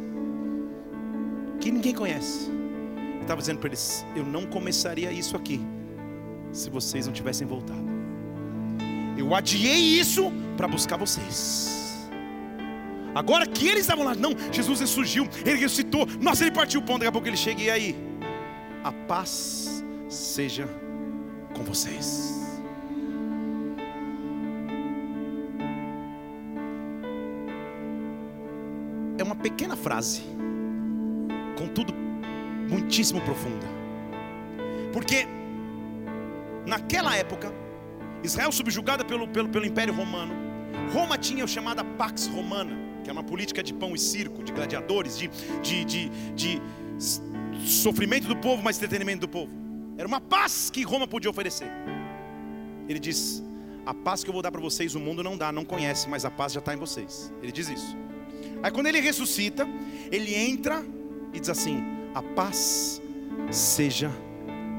[1.60, 2.50] que ninguém conhece?
[2.50, 5.60] Ele estava dizendo para eles: Eu não começaria isso aqui
[6.54, 7.84] se vocês não tivessem voltado.
[9.18, 11.83] Eu adiei isso para buscar vocês.
[13.16, 16.98] Agora que eles estavam lá, não, Jesus ressurgiu, ele ressuscitou, nossa, ele partiu o pão,
[16.98, 17.96] daqui a pouco ele chega e aí,
[18.84, 20.68] a paz seja
[21.56, 22.34] com vocês.
[29.18, 30.24] É uma pequena frase,
[31.56, 31.94] contudo,
[32.68, 33.68] muitíssimo profunda,
[34.92, 35.28] porque
[36.66, 37.54] naquela época,
[38.24, 40.34] Israel subjugada pelo, pelo, pelo Império Romano,
[40.92, 44.52] Roma tinha o chamada Pax Romana, que é uma política de pão e circo, de
[44.52, 45.30] gladiadores, de,
[45.62, 46.62] de, de, de
[47.68, 49.52] sofrimento do povo, mas entretenimento do povo.
[49.98, 51.70] Era uma paz que Roma podia oferecer.
[52.88, 53.44] Ele diz:
[53.86, 56.26] A paz que eu vou dar para vocês, o mundo não dá, não conhece, mas
[56.26, 57.32] a paz já está em vocês.
[57.42, 57.96] Ele diz isso.
[58.62, 59.68] Aí quando ele ressuscita,
[60.12, 60.84] ele entra
[61.34, 61.84] e diz assim:
[62.14, 63.02] A paz
[63.52, 64.12] seja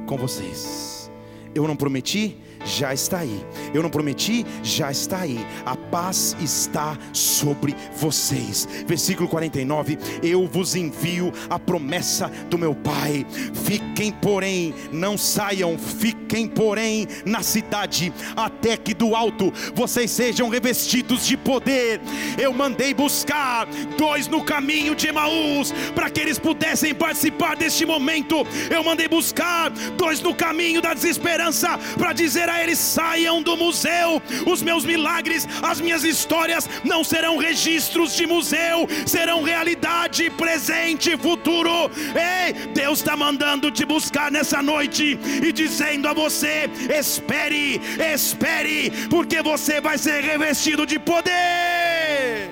[0.06, 1.10] com vocês.
[1.54, 3.44] Eu não prometi, já está aí.
[3.72, 5.44] Eu não prometi, já está aí.
[5.64, 8.68] A paz está sobre vocês.
[8.86, 13.26] Versículo 49: Eu vos envio a promessa do meu Pai.
[13.64, 21.26] Fiquem, porém, não saiam, fiquem, porém, na cidade, até que do alto vocês sejam revestidos
[21.26, 22.00] de poder.
[22.38, 28.46] Eu mandei buscar dois no caminho de Emaús, para que eles pudessem participar deste momento.
[28.70, 34.20] Eu mandei buscar dois no caminho da desesperança, para dizer a eles: saiam do museu.
[34.46, 41.18] Os meus milagres, as minhas histórias não serão registros de museu, serão realidade, presente e
[41.18, 41.90] futuro.
[42.14, 47.80] Ei, Deus está mandando te buscar nessa noite e dizendo a você: espere,
[48.14, 52.50] espere, porque você vai ser revestido de poder.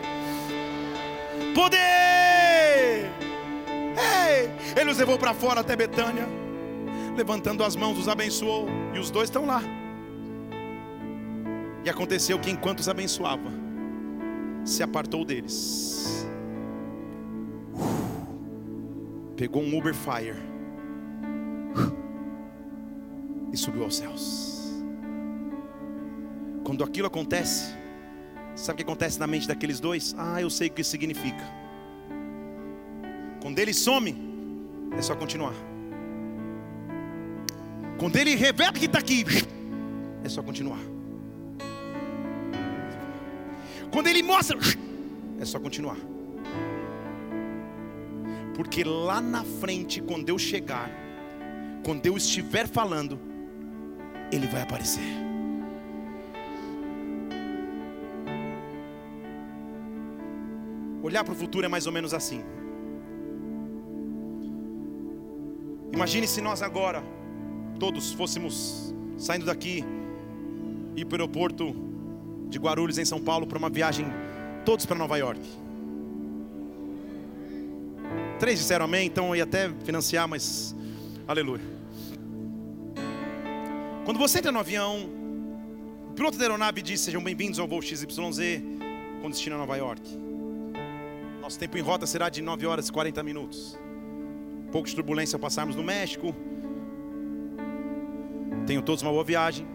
[1.55, 3.11] Poder.
[3.97, 4.51] Ei,
[4.81, 6.27] ele os levou para fora até Betânia,
[7.17, 9.63] levantando as mãos, os abençoou, e os dois estão lá.
[11.85, 13.51] E aconteceu que enquanto os abençoava,
[14.65, 16.27] se apartou deles.
[19.37, 20.37] Pegou um Uber Fire
[23.53, 24.83] e subiu aos céus.
[26.63, 27.75] Quando aquilo acontece,
[28.55, 30.15] sabe o que acontece na mente daqueles dois?
[30.17, 31.43] Ah, eu sei o que isso significa.
[33.41, 34.15] Quando ele some,
[34.97, 35.55] é só continuar.
[37.99, 39.25] Quando ele revela que está aqui,
[40.23, 40.92] é só continuar.
[43.93, 44.59] Quando ele mostra,
[45.39, 45.99] é só continuar.
[48.57, 50.91] Porque lá na frente, quando eu chegar,
[51.85, 53.21] quando eu estiver falando,
[54.33, 55.03] ele vai aparecer.
[61.03, 62.43] Olhar para o futuro é mais ou menos assim.
[65.93, 67.05] Imagine se nós agora,
[67.79, 69.85] todos fôssemos saindo daqui,
[70.97, 71.92] ir para o aeroporto
[72.53, 74.07] de Guarulhos em São Paulo para uma viagem,
[74.65, 75.41] todos para Nova York.
[78.39, 80.77] Três disseram amém, então eu ia até financiar, mas
[81.27, 81.63] aleluia.
[84.05, 85.09] Quando você entra no avião,
[86.11, 88.07] o piloto da aeronave diz: Sejam bem-vindos ao voo XYZ
[89.23, 90.03] com destino a Nova York.
[91.41, 93.79] Nosso tempo em rota será de 9 horas e 40 minutos.
[94.71, 96.35] Pouco de turbulência ao passarmos no México.
[98.67, 99.67] Tenham todos uma boa viagem.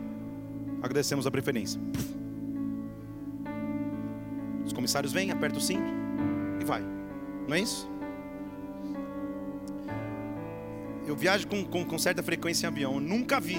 [0.82, 1.80] Agradecemos a preferência.
[4.78, 5.92] Os comissários vêm, apertam o cinto
[6.62, 6.84] e vai.
[7.48, 7.90] Não é isso?
[11.08, 12.94] Eu viajo com, com, com certa frequência em avião.
[12.94, 13.58] Eu nunca vi,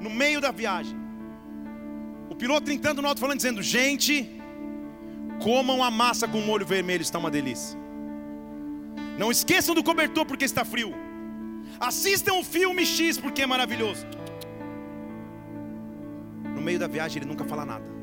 [0.00, 0.98] no meio da viagem,
[2.28, 4.28] o piloto entrando no alto falando, dizendo: Gente,
[5.40, 7.78] comam a massa com molho vermelho, está uma delícia.
[9.16, 10.92] Não esqueçam do cobertor porque está frio.
[11.78, 14.04] Assistam o filme X porque é maravilhoso.
[16.52, 17.99] No meio da viagem ele nunca fala nada.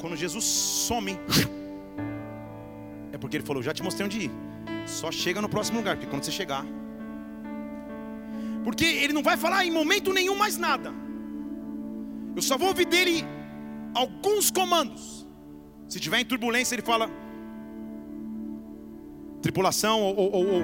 [0.00, 1.18] Quando Jesus some,
[3.12, 4.30] é porque ele falou: Já te mostrei onde ir.
[4.86, 6.64] Só chega no próximo lugar, porque quando você chegar.
[8.64, 10.92] Porque ele não vai falar em momento nenhum mais nada.
[12.34, 13.24] Eu só vou ouvir dele
[13.94, 15.26] alguns comandos.
[15.88, 17.10] Se tiver em turbulência, ele fala:
[19.42, 20.62] tripulação ou, ou, ou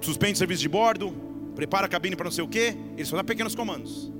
[0.00, 1.12] suspende o serviço de bordo,
[1.54, 2.76] prepara a cabine para não sei o que.
[2.96, 4.12] Ele só dá pequenos comandos.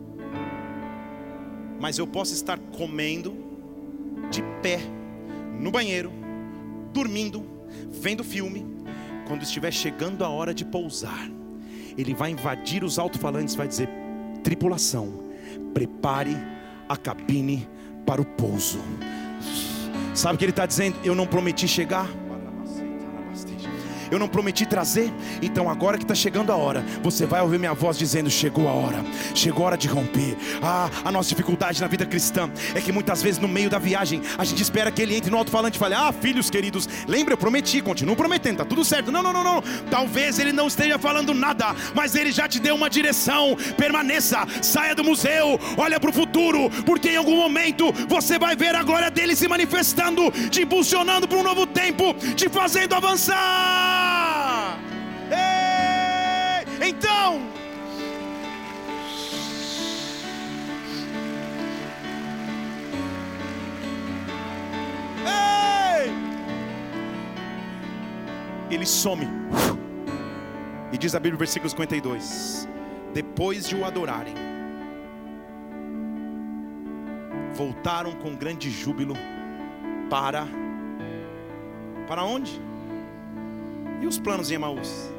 [1.83, 3.35] Mas eu posso estar comendo
[4.31, 4.79] de pé
[5.59, 6.13] no banheiro,
[6.93, 7.45] dormindo,
[7.91, 8.65] vendo filme.
[9.27, 11.29] Quando estiver chegando a hora de pousar,
[11.99, 13.89] ele vai invadir os alto-falantes, vai dizer:
[14.45, 15.25] tripulação,
[15.75, 16.37] prepare
[16.89, 17.69] a cabine
[18.07, 18.79] para o pouso.
[20.15, 20.97] Sabe o que ele está dizendo?
[21.03, 22.09] Eu não prometi chegar
[24.13, 25.11] eu não prometi trazer,
[25.41, 28.73] então agora que está chegando a hora, você vai ouvir minha voz dizendo: chegou a
[28.73, 29.03] hora,
[29.35, 30.37] chegou a hora de romper.
[30.63, 34.21] Ah, a nossa dificuldade na vida cristã é que muitas vezes no meio da viagem
[34.37, 37.39] a gente espera que ele entre no alto-falante e fale: Ah, filhos queridos, lembra, eu
[37.39, 39.11] prometi, continuo prometendo, tá tudo certo.
[39.11, 39.63] Não, não, não, não.
[39.91, 43.57] Talvez ele não esteja falando nada, mas ele já te deu uma direção.
[43.79, 48.75] Permaneça, saia do museu, olha para o futuro, porque em algum momento você vai ver
[48.75, 54.02] a glória dele se manifestando, te impulsionando para um novo tempo, te fazendo avançar.
[68.73, 69.29] Ele some.
[70.91, 72.67] E diz a Bíblia, versículo 52:
[73.13, 74.35] Depois de o adorarem,
[77.55, 79.15] voltaram com grande júbilo
[80.09, 80.47] para.
[82.09, 82.61] Para onde?
[84.01, 85.13] E os planos de Emaús?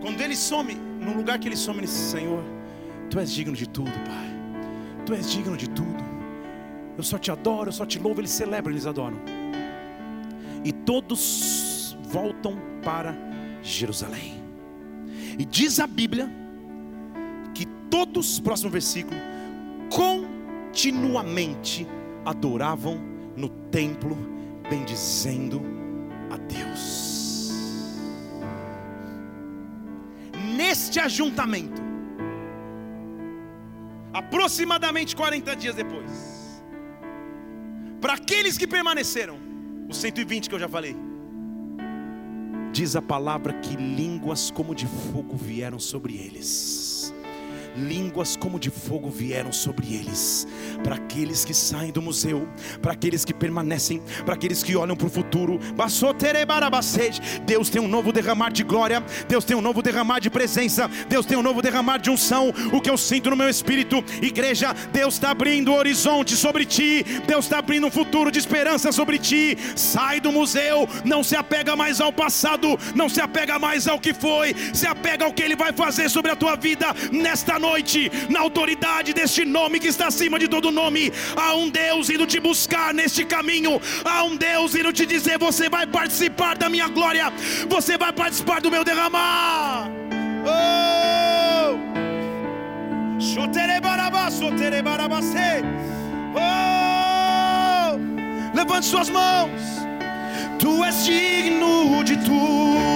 [0.00, 2.44] Quando ele some, no lugar que ele some, ele diz: Senhor,
[3.10, 4.28] Tu és digno de tudo, Pai.
[5.06, 5.95] Tu és digno de tudo.
[6.96, 8.20] Eu só te adoro, eu só te louvo.
[8.20, 9.18] Eles celebram, eles adoram.
[10.64, 13.14] E todos voltam para
[13.62, 14.42] Jerusalém.
[15.38, 16.30] E diz a Bíblia
[17.54, 19.16] que todos, próximo versículo,
[19.90, 21.86] continuamente
[22.24, 22.98] adoravam
[23.36, 24.16] no templo,
[24.68, 25.60] bendizendo
[26.30, 27.50] a Deus.
[30.56, 31.82] Neste ajuntamento,
[34.12, 36.35] aproximadamente 40 dias depois,
[38.06, 39.36] para aqueles que permaneceram,
[39.88, 40.94] os 120 que eu já falei,
[42.72, 47.12] diz a palavra que línguas como de fogo vieram sobre eles
[47.76, 50.46] línguas como de fogo vieram sobre eles.
[50.82, 52.48] Para aqueles que saem do museu,
[52.80, 55.60] para aqueles que permanecem, para aqueles que olham para o futuro.
[57.46, 61.26] Deus tem um novo derramar de glória, Deus tem um novo derramar de presença, Deus
[61.26, 62.52] tem um novo derramar de unção.
[62.72, 67.04] O que eu sinto no meu espírito, igreja, Deus está abrindo o horizonte sobre ti,
[67.26, 69.56] Deus está abrindo um futuro de esperança sobre ti.
[69.74, 74.14] Sai do museu, não se apega mais ao passado, não se apega mais ao que
[74.14, 78.10] foi, se apega ao que Ele vai fazer sobre a tua vida nesta noite noite,
[78.34, 81.12] na autoridade deste nome que está acima de todo nome,
[81.44, 85.68] há um Deus indo te buscar neste caminho, há um Deus indo te dizer: você
[85.68, 87.32] vai participar da minha glória,
[87.68, 89.90] você vai participar do meu derramar.
[90.54, 91.76] Oh!
[96.34, 97.92] Oh!
[98.58, 99.60] Levante suas mãos.
[100.60, 102.95] Tu és digno de tudo.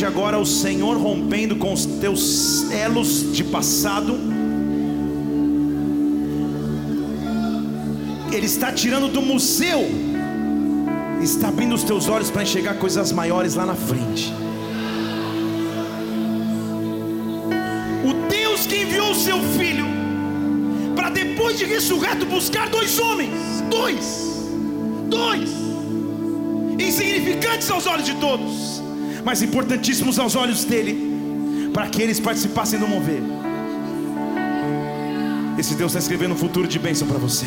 [0.00, 4.18] Veja agora o Senhor rompendo com os teus elos de passado.
[8.32, 9.86] Ele está tirando do museu,
[11.22, 14.32] está abrindo os teus olhos para enxergar coisas maiores lá na frente.
[18.02, 19.84] O Deus que enviou o seu filho
[20.96, 23.34] para depois de ressurreto buscar dois homens,
[23.68, 24.48] dois,
[25.10, 25.50] dois,
[26.78, 28.69] insignificantes aos olhos de todos
[29.24, 33.22] mas importantíssimos aos olhos dele, para que eles participassem do mover.
[35.58, 37.46] Esse Deus está escrevendo um futuro de bênção para você.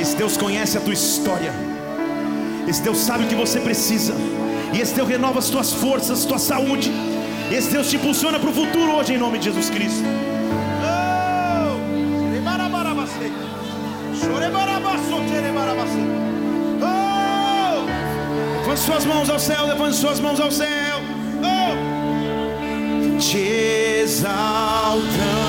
[0.00, 1.52] Esse Deus conhece a tua história.
[2.66, 4.14] Esse Deus sabe o que você precisa.
[4.72, 6.90] E esse Deus renova as tuas forças, tua saúde.
[7.50, 10.04] Esse Deus te impulsiona para o futuro hoje em nome de Jesus Cristo.
[10.82, 11.06] Oh!
[18.66, 20.98] Levante suas mãos ao céu, levante suas mãos ao céu.
[21.40, 23.16] Oh.
[23.16, 25.45] Te exaltamos.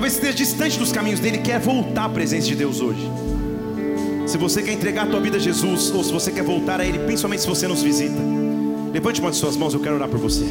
[0.00, 3.06] Talvez esteja distante dos caminhos dele quer voltar à presença de Deus hoje.
[4.26, 6.86] Se você quer entregar a tua vida a Jesus, ou se você quer voltar a
[6.86, 8.18] Ele, principalmente se você nos visita,
[8.94, 10.46] levante uma de suas mãos, eu quero orar por você.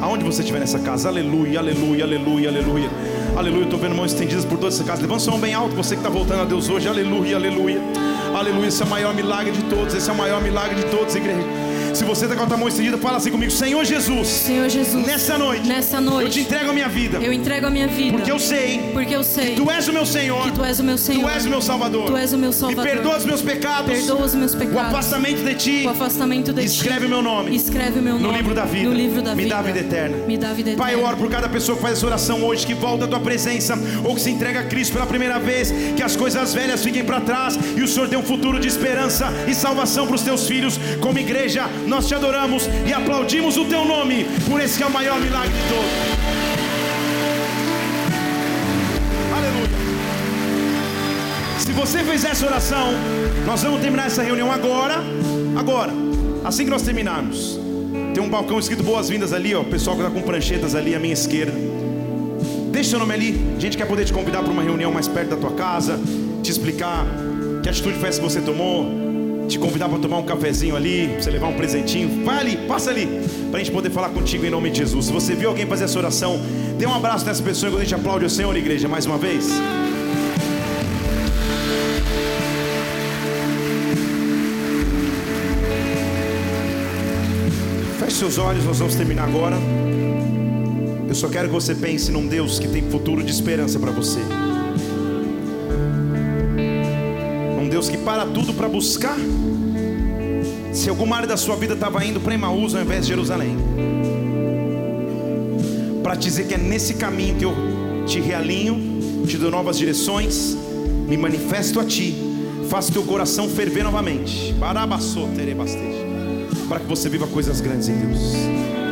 [0.00, 2.90] Aonde você estiver nessa casa, aleluia, aleluia, aleluia, aleluia,
[3.36, 3.64] aleluia.
[3.64, 5.02] Estou vendo mãos estendidas por toda essa casa.
[5.02, 7.80] Levanta sua mão bem alto, você que está voltando a Deus hoje, aleluia, aleluia,
[8.32, 8.68] aleluia.
[8.68, 11.44] Esse é o maior milagre de todos, esse é o maior milagre de todos, igreja.
[11.96, 15.06] Se você está com a tua mão estendida, fala assim comigo: Senhor Jesus, Senhor Jesus,
[15.06, 18.18] nessa noite, nessa noite, eu te entrego a minha vida, eu entrego a minha vida,
[18.18, 20.84] porque eu sei, porque eu sei, tu és o meu Senhor, que tu és o
[20.84, 23.24] meu Senhor, tu és o meu Salvador, tu és o meu Salvador, me perdoa os
[23.24, 27.06] meus pecados, perdoa os meus o pecados, afastamento de ti, o afastamento de escreve ti,
[27.06, 29.44] o meu nome, escreve o meu nome no livro da vida, no livro da me
[29.44, 30.84] vida, dá a vida eterna, me dá vida eterna.
[30.84, 33.20] Pai, eu oro por cada pessoa que faz essa oração hoje, que volta à tua
[33.20, 33.74] presença,
[34.04, 37.22] ou que se entrega a Cristo pela primeira vez, que as coisas velhas fiquem para
[37.22, 40.78] trás e o Senhor dê um futuro de esperança e salvação para os teus filhos.
[41.00, 44.90] Como igreja, nós te adoramos e aplaudimos o teu nome, por esse que é o
[44.90, 45.90] maior milagre de todos.
[49.36, 49.68] Aleluia.
[51.58, 52.92] Se você fez essa oração,
[53.46, 55.02] nós vamos terminar essa reunião agora.
[55.56, 55.92] Agora,
[56.44, 57.58] assim que nós terminarmos.
[58.12, 59.60] Tem um balcão escrito boas-vindas ali, ó.
[59.60, 61.54] O pessoal que está com pranchetas ali à minha esquerda.
[62.70, 63.54] Deixa seu nome ali.
[63.56, 65.98] A gente quer poder te convidar para uma reunião mais perto da tua casa,
[66.42, 67.06] te explicar
[67.62, 69.05] que atitude foi essa que você tomou,
[69.46, 72.24] te convidar para tomar um cafezinho ali, você levar um presentinho.
[72.24, 73.06] Vai ali, passa ali,
[73.50, 75.06] para a gente poder falar contigo em nome de Jesus.
[75.06, 76.40] Se você viu alguém fazer essa oração,
[76.78, 79.48] dê um abraço nessa pessoa enquanto a gente aplaude o Senhor, igreja, mais uma vez.
[88.00, 89.56] Feche seus olhos, nós vamos terminar agora.
[91.08, 94.20] Eu só quero que você pense num Deus que tem futuro de esperança para você.
[98.06, 99.16] Para tudo para buscar.
[100.72, 103.56] Se alguma área da sua vida estava indo para Emaús ao invés de Jerusalém,
[106.04, 107.52] para dizer que é nesse caminho que eu
[108.06, 110.56] te realinho, te dou novas direções,
[111.08, 112.14] me manifesto a ti,
[112.70, 114.54] faço teu coração ferver novamente.
[116.68, 118.20] Para que você viva coisas grandes em Deus.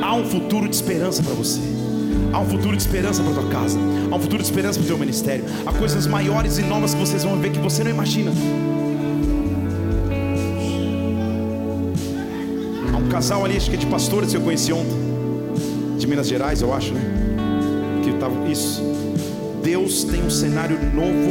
[0.03, 1.61] Há um futuro de esperança para você.
[2.33, 3.79] Há um futuro de esperança para tua casa.
[4.11, 5.45] Há um futuro de esperança para o teu ministério.
[5.65, 8.33] Há coisas maiores e novas que vocês vão ver que você não imagina.
[13.15, 14.97] Casal ali, acho que é de pastores que eu conheci ontem,
[15.97, 17.01] de Minas Gerais, eu acho, né?
[18.03, 18.83] Que tava isso.
[19.63, 21.31] Deus tem um cenário novo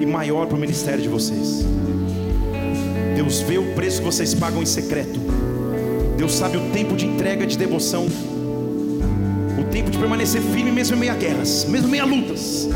[0.00, 1.64] e maior para o ministério de vocês.
[3.14, 5.20] Deus vê o preço que vocês pagam em secreto.
[6.16, 8.04] Deus sabe o tempo de entrega, de devoção,
[9.56, 12.68] o tempo de permanecer firme mesmo em meio a guerras, mesmo em meio a lutas.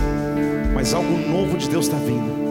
[0.73, 2.42] Mas algo novo de Deus está vindo.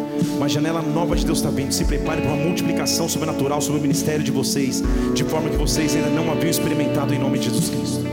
[0.42, 1.72] Uma janela nova de Deus está vindo.
[1.72, 4.82] Se prepare para uma multiplicação sobrenatural sobre o ministério de vocês,
[5.14, 8.04] de forma que vocês ainda não haviam experimentado em nome de Jesus Cristo.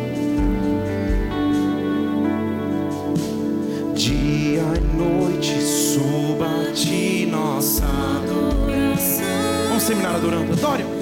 [3.95, 9.25] Dia e noite suba ti nossa adoração.
[9.69, 10.53] Vamos terminar adorando.
[10.53, 10.98] Adore.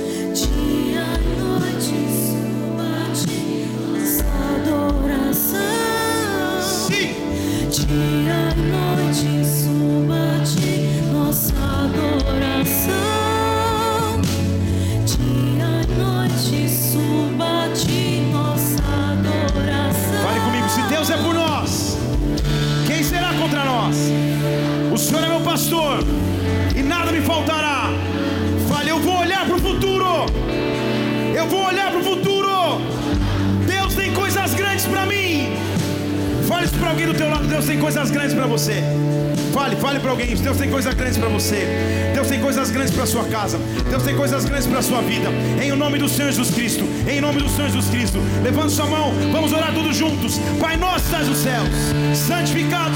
[44.77, 45.29] Grandes para sua vida.
[45.63, 46.85] Em nome do Senhor Jesus Cristo.
[47.09, 48.19] Em nome do Senhor Jesus Cristo.
[48.43, 49.13] Levante sua mão.
[49.33, 50.39] Vamos orar todos juntos.
[50.61, 51.69] Pai nosso, estás nos céus.
[52.15, 52.95] Santificado